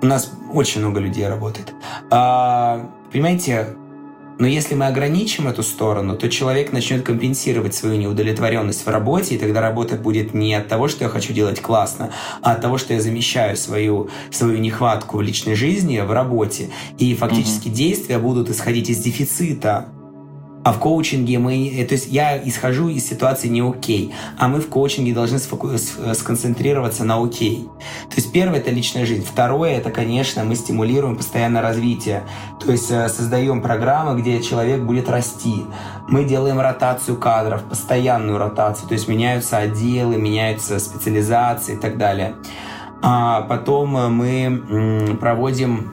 [0.00, 1.74] У нас очень много людей работает.
[2.10, 2.80] А,
[3.12, 3.76] понимаете,
[4.38, 9.38] но если мы ограничим эту сторону, то человек начнет компенсировать свою неудовлетворенность в работе, и
[9.38, 12.10] тогда работа будет не от того, что я хочу делать классно,
[12.42, 16.70] а от того, что я замещаю свою, свою нехватку в личной жизни в работе.
[16.98, 17.76] И фактически угу.
[17.76, 19.88] действия будут исходить из дефицита
[20.66, 24.60] А в коучинге мы, э, то есть я исхожу из ситуации не окей, а мы
[24.60, 27.68] в коучинге должны э, сконцентрироваться на окей.
[28.10, 32.24] То есть первое это личная жизнь, второе это, конечно, мы стимулируем постоянное развитие,
[32.58, 35.62] то есть э, создаем программы, где человек будет расти.
[36.08, 42.34] Мы делаем ротацию кадров, постоянную ротацию, то есть меняются отделы, меняются специализации и так далее.
[43.02, 45.92] А потом мы проводим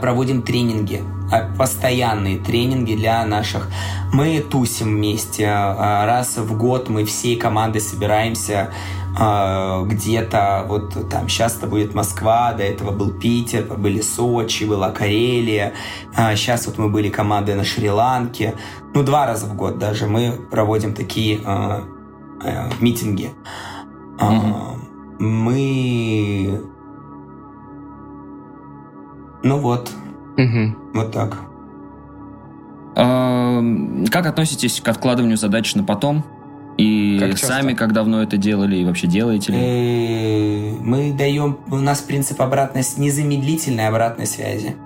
[0.00, 3.68] проводим тренинги а, постоянные тренинги для наших.
[4.12, 5.46] Мы тусим вместе.
[5.48, 8.72] А, раз в год мы всей командой собираемся
[9.16, 14.90] а, где-то, вот там сейчас это будет Москва, до этого был Питер, были Сочи, была
[14.90, 15.74] Карелия,
[16.14, 18.54] сейчас вот мы были командой на Шри-Ланке,
[18.94, 21.40] ну два раза в год даже мы проводим такие
[22.80, 23.30] митинги.
[24.18, 24.76] Mm-hmm.
[25.18, 26.62] Мы,
[29.42, 29.90] ну вот,
[30.36, 30.76] Угу.
[30.94, 31.36] Вот так.
[32.96, 33.62] А,
[34.10, 36.24] как относитесь к откладыванию задач на потом?
[36.76, 39.58] И как сами как давно это делали, и вообще делаете ли?
[39.60, 44.76] Э, мы даем, у нас принцип обратной, незамедлительной обратной связи.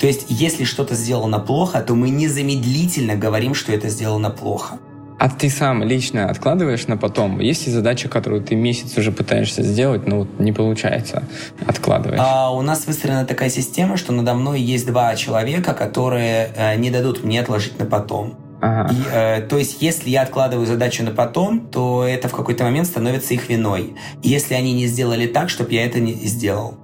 [0.00, 4.78] То есть, если что-то сделано плохо, то мы незамедлительно говорим, что это сделано плохо.
[5.18, 7.40] А ты сам лично откладываешь на потом?
[7.40, 11.24] Есть ли задача, которую ты месяц уже пытаешься сделать, но вот не получается,
[11.66, 12.20] откладываешь?
[12.22, 16.90] А, у нас выстроена такая система, что надо мной есть два человека, которые э, не
[16.90, 18.36] дадут мне отложить на потом.
[18.60, 18.92] Ага.
[18.92, 22.86] И, э, то есть, если я откладываю задачу на потом, то это в какой-то момент
[22.86, 23.94] становится их виной.
[24.22, 26.74] Если они не сделали так, чтобы я это не сделал.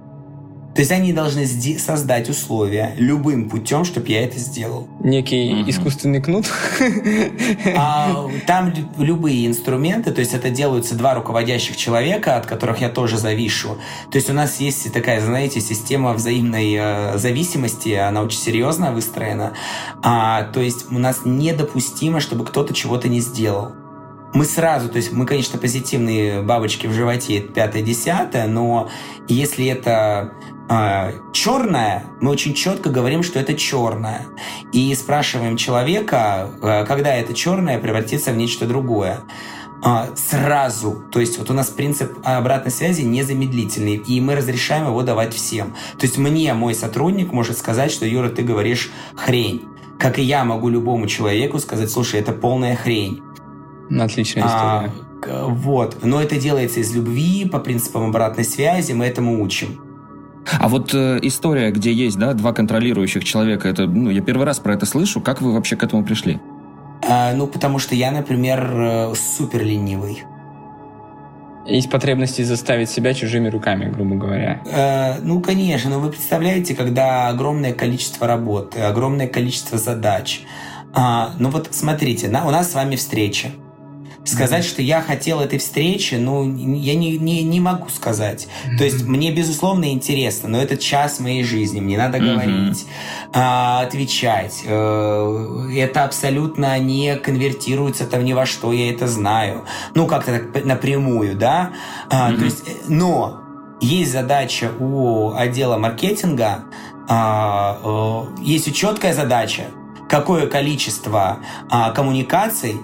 [0.75, 4.89] То есть они должны создать условия любым путем, чтобы я это сделал.
[4.99, 6.45] Некий mm искусственный кнут?
[7.77, 13.17] А, там любые инструменты, то есть это делаются два руководящих человека, от которых я тоже
[13.17, 13.77] завишу.
[14.11, 19.53] То есть у нас есть такая, знаете, система взаимной э, зависимости, она очень серьезно выстроена.
[20.03, 23.71] А, то есть у нас недопустимо, чтобы кто-то чего-то не сделал
[24.33, 28.89] мы сразу, то есть мы, конечно, позитивные бабочки в животе, пятое-десятое, но
[29.29, 30.33] если это
[30.67, 34.25] а, черное, мы очень четко говорим, что это черное.
[34.71, 39.21] И спрашиваем человека, а, когда это черное превратится в нечто другое.
[39.83, 41.03] А, сразу.
[41.11, 45.75] То есть вот у нас принцип обратной связи незамедлительный, и мы разрешаем его давать всем.
[45.99, 49.67] То есть мне мой сотрудник может сказать, что Юра, ты говоришь хрень.
[49.99, 53.21] Как и я могу любому человеку сказать, слушай, это полная хрень.
[53.91, 54.91] Отличная история.
[55.27, 55.97] А, вот.
[56.03, 59.84] Но это делается из любви, по принципам обратной связи, мы этому учим.
[60.59, 64.59] А вот э, история, где есть, да, два контролирующих человека, это, ну, я первый раз
[64.59, 65.21] про это слышу.
[65.21, 66.39] Как вы вообще к этому пришли?
[67.07, 70.23] А, ну, потому что я, например, э, супер ленивый.
[71.65, 74.61] Есть потребности заставить себя чужими руками, грубо говоря.
[74.65, 80.43] Э, ну, конечно, но вы представляете, когда огромное количество работы, огромное количество задач.
[80.93, 83.49] А, ну вот смотрите, на, у нас с вами встреча.
[84.25, 88.47] Сказать, что я хотел этой встречи, ну, я не, не, не могу сказать.
[88.47, 88.77] Mm-hmm.
[88.77, 92.33] То есть мне, безусловно, интересно, но это час моей жизни, мне надо mm-hmm.
[92.33, 92.87] говорить,
[93.33, 94.63] а, отвечать.
[94.65, 99.65] Э, это абсолютно не конвертируется там ни во что, я это знаю.
[99.93, 101.73] Ну, как-то так напрямую, да?
[102.09, 102.37] Mm-hmm.
[102.37, 103.41] То есть, э, но
[103.79, 106.65] есть задача у отдела маркетинга,
[107.07, 109.65] а, а, есть четкая задача,
[110.09, 111.37] какое количество
[111.93, 112.79] коммуникаций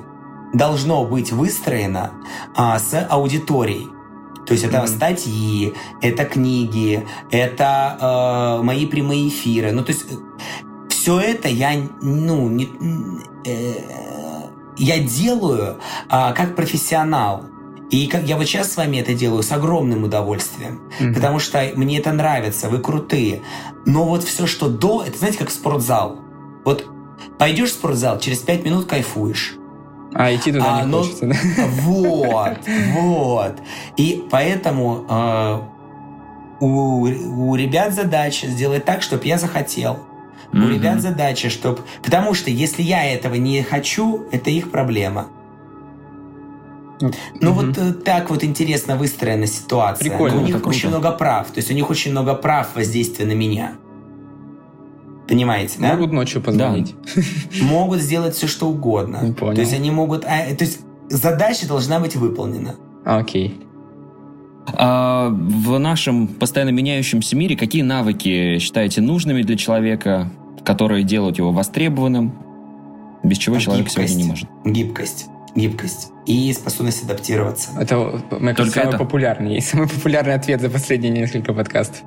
[0.53, 2.11] должно быть выстроено
[2.55, 3.89] а, с аудиторией.
[4.45, 4.87] То есть это mm-hmm.
[4.87, 9.71] статьи, это книги, это э, мои прямые эфиры.
[9.71, 10.05] Ну, то есть
[10.89, 12.67] все это я, ну, не,
[13.45, 13.75] э,
[14.77, 15.77] я делаю
[16.09, 17.45] э, как профессионал.
[17.91, 21.13] И как я вот сейчас с вами это делаю с огромным удовольствием, mm-hmm.
[21.13, 23.43] потому что мне это нравится, вы крутые.
[23.85, 26.19] Но вот все, что до, это знаете, как спортзал.
[26.63, 26.87] Вот
[27.37, 29.60] пойдешь в спортзал, через пять минут кайфуешь.
[30.13, 31.01] А идти туда а, не но...
[31.01, 31.35] хочется, да?
[31.81, 32.57] Вот,
[32.93, 33.55] вот.
[33.97, 35.59] И поэтому э,
[36.59, 39.99] у, у ребят задача сделать так, чтобы я захотел.
[40.51, 40.65] Mm-hmm.
[40.65, 41.79] У ребят задача, чтобы...
[42.03, 45.27] Потому что если я этого не хочу, это их проблема.
[46.99, 47.49] Ну mm-hmm.
[47.53, 50.09] вот э, так вот интересно выстроена ситуация.
[50.09, 51.47] Прикольно, у них очень много прав.
[51.47, 53.75] То есть у них очень много прав воздействия на меня.
[55.31, 55.93] Понимаете, да?
[55.93, 56.93] Могут ночью позвонить.
[57.15, 57.21] Да.
[57.63, 59.33] Могут сделать все, что угодно.
[59.39, 59.55] Понял.
[59.55, 60.25] То есть они могут...
[60.25, 62.75] А, то есть задача должна быть выполнена.
[63.05, 63.57] Окей.
[64.73, 70.29] А в нашем постоянно меняющемся мире какие навыки считаете нужными для человека,
[70.65, 72.33] которые делают его востребованным,
[73.23, 74.49] без чего гибкость, человек сегодня не может?
[74.65, 75.27] Гибкость.
[75.55, 77.69] Гибкость и способность адаптироваться.
[77.79, 78.97] Это, мне кажется, самый это?
[78.97, 82.01] популярный, самый популярный ответ за последние несколько подкастов.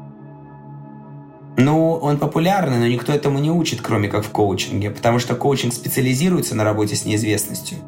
[1.57, 5.73] Ну, он популярный, но никто этому не учит, кроме как в коучинге, потому что коучинг
[5.73, 7.79] специализируется на работе с неизвестностью.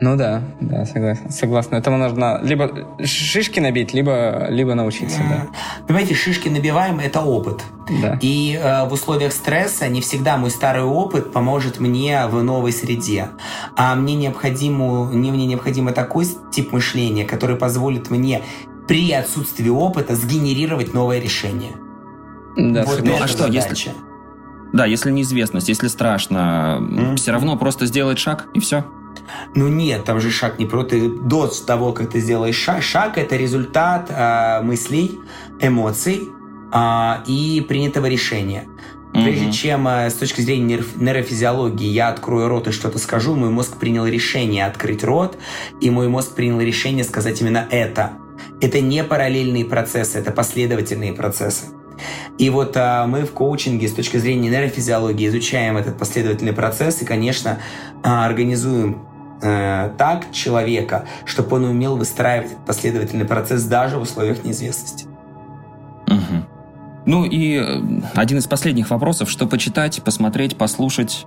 [0.00, 1.30] Ну да, да, согласен.
[1.30, 1.74] Согласен.
[1.74, 5.48] Этому нужно либо шишки набить, либо, либо научиться, да.
[5.86, 7.62] Понимаете, шишки набиваем– это опыт.
[8.02, 8.18] Да.
[8.22, 13.30] И э, в условиях стресса не всегда мой старый опыт поможет мне в новой среде.
[13.76, 18.42] А мне необходимо, мне, мне необходимо такой тип мышления, который позволит мне
[18.86, 21.72] при отсутствии опыта сгенерировать новое решение.
[22.58, 23.70] Да, вот ну, а что, задача.
[23.70, 23.92] если...
[24.72, 27.16] Да, если неизвестность, если страшно, mm-hmm.
[27.16, 28.84] все равно просто сделать шаг и все.
[29.54, 32.82] Ну нет, там же шаг не про ты до того, как ты сделаешь шаг.
[32.82, 35.20] Шаг это результат э, мыслей,
[35.60, 36.28] эмоций
[36.72, 38.66] э, и принятого решения.
[39.12, 39.24] Mm-hmm.
[39.24, 43.78] Прежде чем э, с точки зрения нейрофизиологии я открою рот и что-то скажу, мой мозг
[43.78, 45.38] принял решение открыть рот,
[45.80, 48.12] и мой мозг принял решение сказать именно это.
[48.60, 51.66] Это не параллельные процессы, это последовательные процессы.
[52.38, 57.04] И вот а, мы в коучинге с точки зрения нейрофизиологии изучаем этот последовательный процесс и,
[57.04, 57.58] конечно,
[58.02, 59.02] а, организуем
[59.42, 65.06] а, так человека, чтобы он умел выстраивать этот последовательный процесс даже в условиях неизвестности.
[66.06, 66.44] Угу.
[67.06, 67.80] Ну и э,
[68.14, 71.26] один из последних вопросов, что почитать, посмотреть, послушать?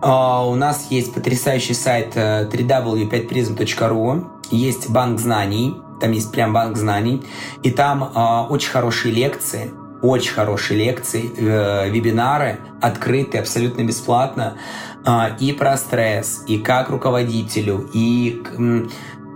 [0.00, 6.76] Uh, у нас есть потрясающий сайт uh, www.5prism.ru, есть банк знаний, там есть прям банк
[6.76, 7.22] знаний,
[7.62, 9.70] и там э, очень хорошие лекции,
[10.02, 14.58] очень хорошие лекции, э, вебинары, открытые, абсолютно бесплатно,
[15.06, 18.42] э, и про стресс, и как руководителю, и,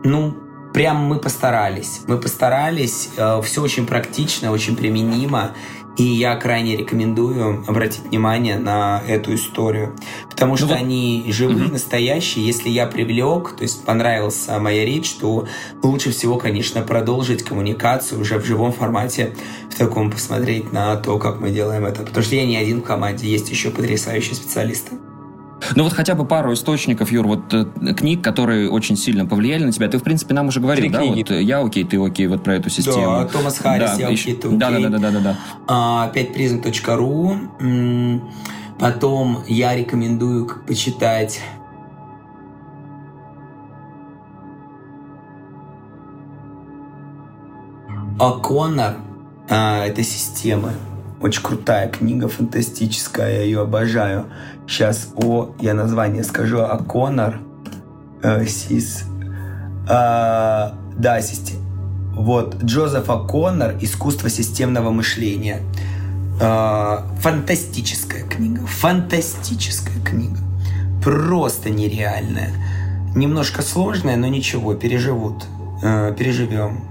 [0.03, 0.35] ну,
[0.75, 2.01] прям мы постарались.
[2.09, 5.53] Мы постарались, э, все очень практично, очень применимо,
[5.97, 9.97] и я крайне рекомендую обратить внимание на эту историю.
[10.31, 12.47] Потому ну что ну, они живые, настоящие.
[12.47, 15.47] Если я привлек, то есть понравилась моя речь, то
[15.83, 19.35] лучше всего, конечно, продолжить коммуникацию уже в живом формате,
[19.71, 22.03] в таком посмотреть на то, как мы делаем это.
[22.03, 24.93] Потому что я не один в команде, есть еще потрясающие специалисты.
[25.75, 27.65] Ну вот хотя бы пару источников, Юр, вот э,
[27.95, 29.89] книг, которые очень сильно повлияли на тебя.
[29.89, 31.01] Ты, в принципе, нам уже говорил, Три да?
[31.01, 31.19] Книги.
[31.19, 33.23] Вот э, я окей, ты окей, вот про эту систему.
[33.23, 34.59] Да, Томас Харрис, да, я окей, ты окей.
[34.59, 35.37] Да, да, да, да, да, да.
[35.67, 38.21] А, 5prism.ru
[38.79, 41.41] Потом я рекомендую почитать
[48.19, 48.97] О'Коннор.
[49.49, 50.73] А, это системы.
[51.21, 54.27] Очень крутая книга, фантастическая, я ее обожаю.
[54.67, 57.41] Сейчас о, я название скажу, а Конор
[58.23, 59.05] э, Сис.
[59.89, 61.57] Э, да, систем.
[62.13, 65.63] Вот, Джозеф О'Коннор «Искусство системного мышления».
[66.41, 70.39] Э, фантастическая книга, фантастическая книга.
[71.03, 72.51] Просто нереальная.
[73.15, 75.45] Немножко сложная, но ничего, переживут,
[75.83, 76.85] э, переживем.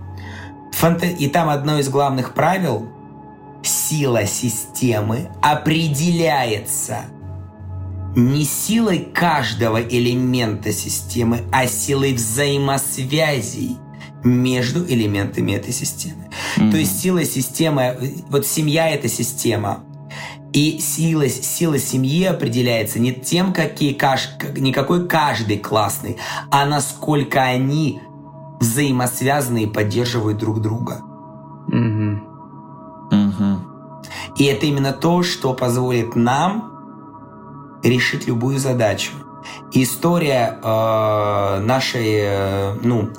[0.72, 1.06] Фанта...
[1.06, 2.88] И там одно из главных правил–
[3.66, 7.05] сила системы определяется–
[8.16, 13.78] не силой каждого элемента системы, а силой взаимосвязей
[14.24, 16.30] между элементами этой системы.
[16.57, 16.72] Mm-hmm.
[16.72, 17.97] То есть сила системы,
[18.30, 19.84] вот семья это система,
[20.53, 23.97] и сила, сила семьи определяется не тем, какие,
[24.59, 26.18] не какой каждый классный,
[26.49, 28.01] а насколько они
[28.61, 31.01] взаимосвязаны и поддерживают друг друга.
[31.70, 32.20] Mm-hmm.
[34.38, 36.76] И это именно то, что позволит нам
[37.84, 39.12] решить любую задачу.
[39.72, 43.10] история э, нашей, э, ну,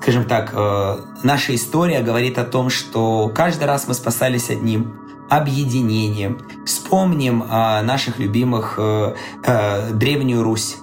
[0.00, 4.94] скажем так, э, наша история говорит о том, что каждый раз мы спасались одним
[5.28, 6.38] объединением.
[6.64, 9.14] Вспомним э, наших любимых э,
[9.44, 10.78] э, Древнюю Русь.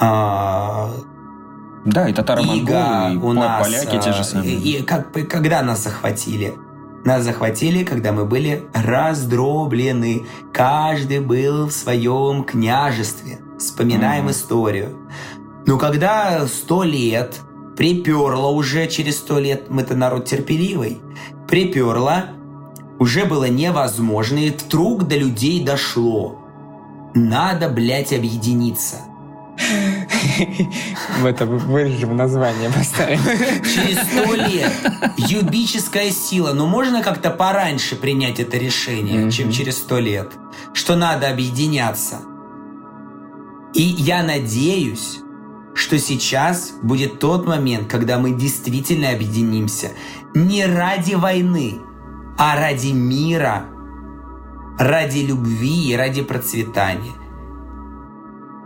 [0.00, 0.88] Э,
[1.84, 4.54] да, и татаро-монголы, и у нас, поляки те же самые.
[4.54, 6.54] И, и как, когда нас захватили?
[7.04, 10.22] Нас захватили, когда мы были раздроблены.
[10.52, 13.38] Каждый был в своем княжестве.
[13.58, 14.32] Вспоминаем mm-hmm.
[14.32, 14.96] историю.
[15.66, 17.40] Но когда сто лет
[17.76, 21.00] приперло уже через сто лет, мы-то народ терпеливый,
[21.48, 22.26] приперло,
[22.98, 26.38] уже было невозможно, и вдруг до людей дошло.
[27.14, 28.96] Надо, блядь, объединиться.
[31.18, 33.20] В это вырежем название поставим.
[33.62, 34.72] Через сто лет.
[35.16, 36.52] Юбическая сила.
[36.52, 40.32] Но можно как-то пораньше принять это решение, чем через сто лет.
[40.72, 42.20] Что надо объединяться.
[43.74, 45.20] И я надеюсь,
[45.74, 49.92] что сейчас будет тот момент, когда мы действительно объединимся.
[50.34, 51.78] Не ради войны,
[52.38, 53.66] а ради мира,
[54.78, 57.12] ради любви и ради процветания.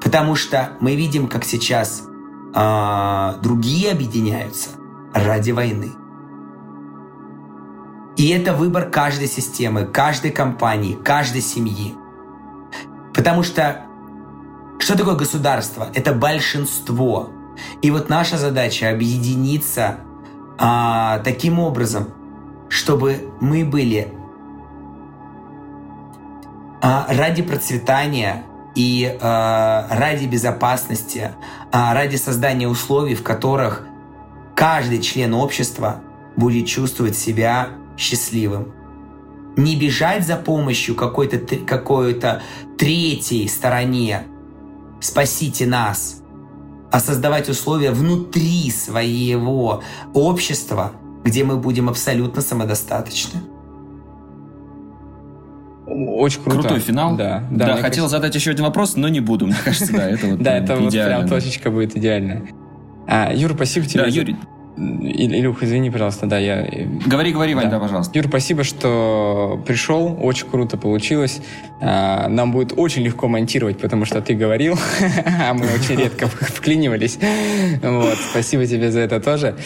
[0.05, 2.07] Потому что мы видим, как сейчас
[2.55, 4.68] э, другие объединяются
[5.14, 5.92] ради войны.
[8.16, 11.94] И это выбор каждой системы, каждой компании, каждой семьи.
[13.14, 13.86] Потому что
[14.78, 15.88] что такое государство?
[15.94, 17.30] Это большинство.
[17.80, 20.00] И вот наша задача объединиться
[20.59, 22.09] а, таким образом,
[22.68, 24.12] чтобы мы были
[26.82, 28.44] а, ради процветания
[28.75, 31.31] и а, ради безопасности,
[31.70, 33.87] а, ради создания условий, в которых
[34.57, 36.01] каждый член общества
[36.37, 38.72] будет чувствовать себя счастливым.
[39.57, 42.43] Не бежать за помощью какой-то какой-то
[42.77, 44.25] третьей стороне,
[45.01, 46.22] спасите нас,
[46.91, 53.53] а создавать условия внутри своего общества, где мы будем абсолютно самодостаточны.
[55.87, 56.61] Очень круто.
[56.61, 57.16] Крутой финал.
[57.16, 58.09] Да, да, да хотел кажется...
[58.09, 59.47] задать еще один вопрос, но не буду.
[59.47, 62.43] Мне кажется, да, это вот Да, это вот прям точечка будет идеальная.
[63.07, 64.03] А, Юр, спасибо тебе.
[64.03, 64.37] Да, Юрий.
[64.77, 66.66] Илюх, извини, пожалуйста, да, я...
[67.07, 68.18] Говори, говори, Вань, да, пожалуйста.
[68.18, 71.41] Юр, спасибо, что пришел, очень круто получилось.
[71.81, 74.77] А, нам будет очень легко монтировать, потому что ты говорил,
[75.49, 77.18] а мы очень редко вклинивались.
[77.83, 79.57] Вот, спасибо тебе за это тоже.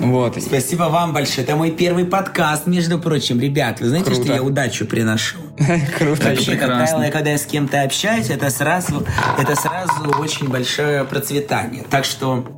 [0.00, 0.36] Вот.
[0.42, 1.46] Спасибо вам большое.
[1.46, 3.40] Это мой первый подкаст, между прочим.
[3.40, 4.24] Ребят, вы знаете, Круто.
[4.24, 5.38] что я удачу приношу?
[5.98, 6.28] Круто.
[6.28, 9.06] Вообще, как правило, когда я с кем-то общаюсь, это сразу,
[9.38, 11.84] это сразу очень большое процветание.
[11.88, 12.57] Так что Э, э,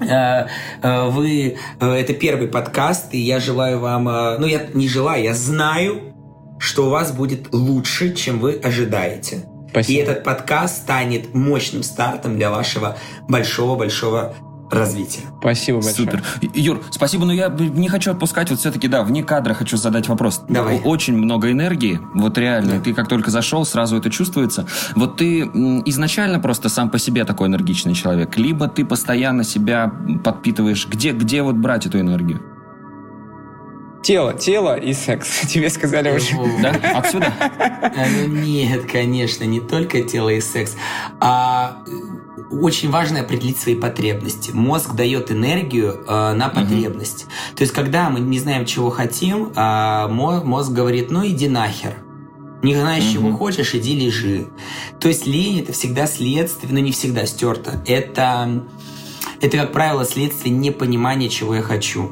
[0.00, 6.14] вы, э, это первый подкаст, и я желаю вам, ну я не желаю, я знаю,
[6.58, 9.44] что у вас будет лучше, чем вы ожидаете.
[9.70, 9.98] Спасибо.
[9.98, 12.96] И этот подкаст станет мощным стартом для вашего
[13.28, 14.34] большого-большого
[14.70, 15.22] развития.
[15.40, 16.06] Спасибо большое.
[16.06, 16.22] Супер.
[16.54, 18.50] Юр, спасибо, но я не хочу отпускать.
[18.50, 20.42] Вот все-таки, да, вне кадра хочу задать вопрос.
[20.48, 20.80] Давай.
[20.84, 22.00] Очень много энергии.
[22.14, 22.74] Вот реально.
[22.74, 22.80] Да.
[22.80, 24.66] Ты как только зашел, сразу это чувствуется.
[24.94, 29.92] Вот ты изначально просто сам по себе такой энергичный человек, либо ты постоянно себя
[30.24, 30.86] подпитываешь.
[30.86, 32.42] Где, где вот брать эту энергию?
[34.02, 35.40] Тело, тело и секс.
[35.48, 36.34] Тебе сказали уже.
[36.62, 36.70] Да?
[36.94, 37.32] Отсюда?
[37.40, 40.76] А, ну нет, конечно, не только тело и секс.
[41.20, 41.82] А
[42.50, 44.50] очень важно определить свои потребности.
[44.52, 47.24] Мозг дает энергию э, на потребность.
[47.24, 47.56] Угу.
[47.56, 51.96] То есть, когда мы не знаем, чего хотим, э, мозг говорит, ну иди нахер.
[52.62, 53.12] Не знаешь, угу.
[53.12, 54.46] чего хочешь, иди лежи.
[55.00, 57.82] То есть лень это всегда следствие, но не всегда стерто.
[57.86, 58.64] Это,
[59.40, 62.10] это, как правило, следствие непонимания, чего я хочу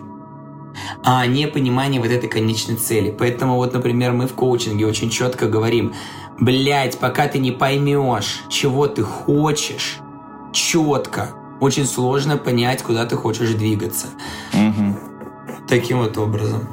[1.03, 3.15] а непонимание вот этой конечной цели.
[3.17, 5.95] Поэтому вот, например, мы в коучинге очень четко говорим,
[6.39, 9.99] блядь, пока ты не поймешь, чего ты хочешь,
[10.57, 11.35] четко.
[11.61, 14.07] Очень сложно понять, куда ты хочешь двигаться.
[14.53, 15.67] Угу.
[15.69, 16.69] Таким вот образом.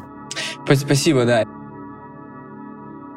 [0.65, 1.45] Спасибо, да.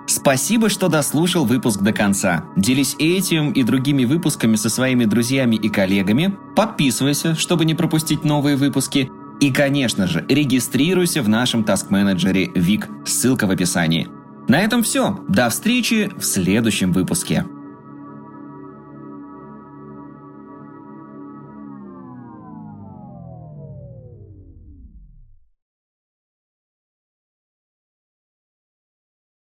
[0.07, 2.45] Спасибо, что дослушал выпуск до конца.
[2.57, 6.37] Делись этим и другими выпусками со своими друзьями и коллегами.
[6.55, 9.11] Подписывайся, чтобы не пропустить новые выпуски.
[9.41, 12.89] И, конечно же, регистрируйся в нашем таск-менеджере ВИК.
[13.05, 14.09] Ссылка в описании.
[14.49, 15.21] На этом все.
[15.29, 17.45] До встречи в следующем выпуске.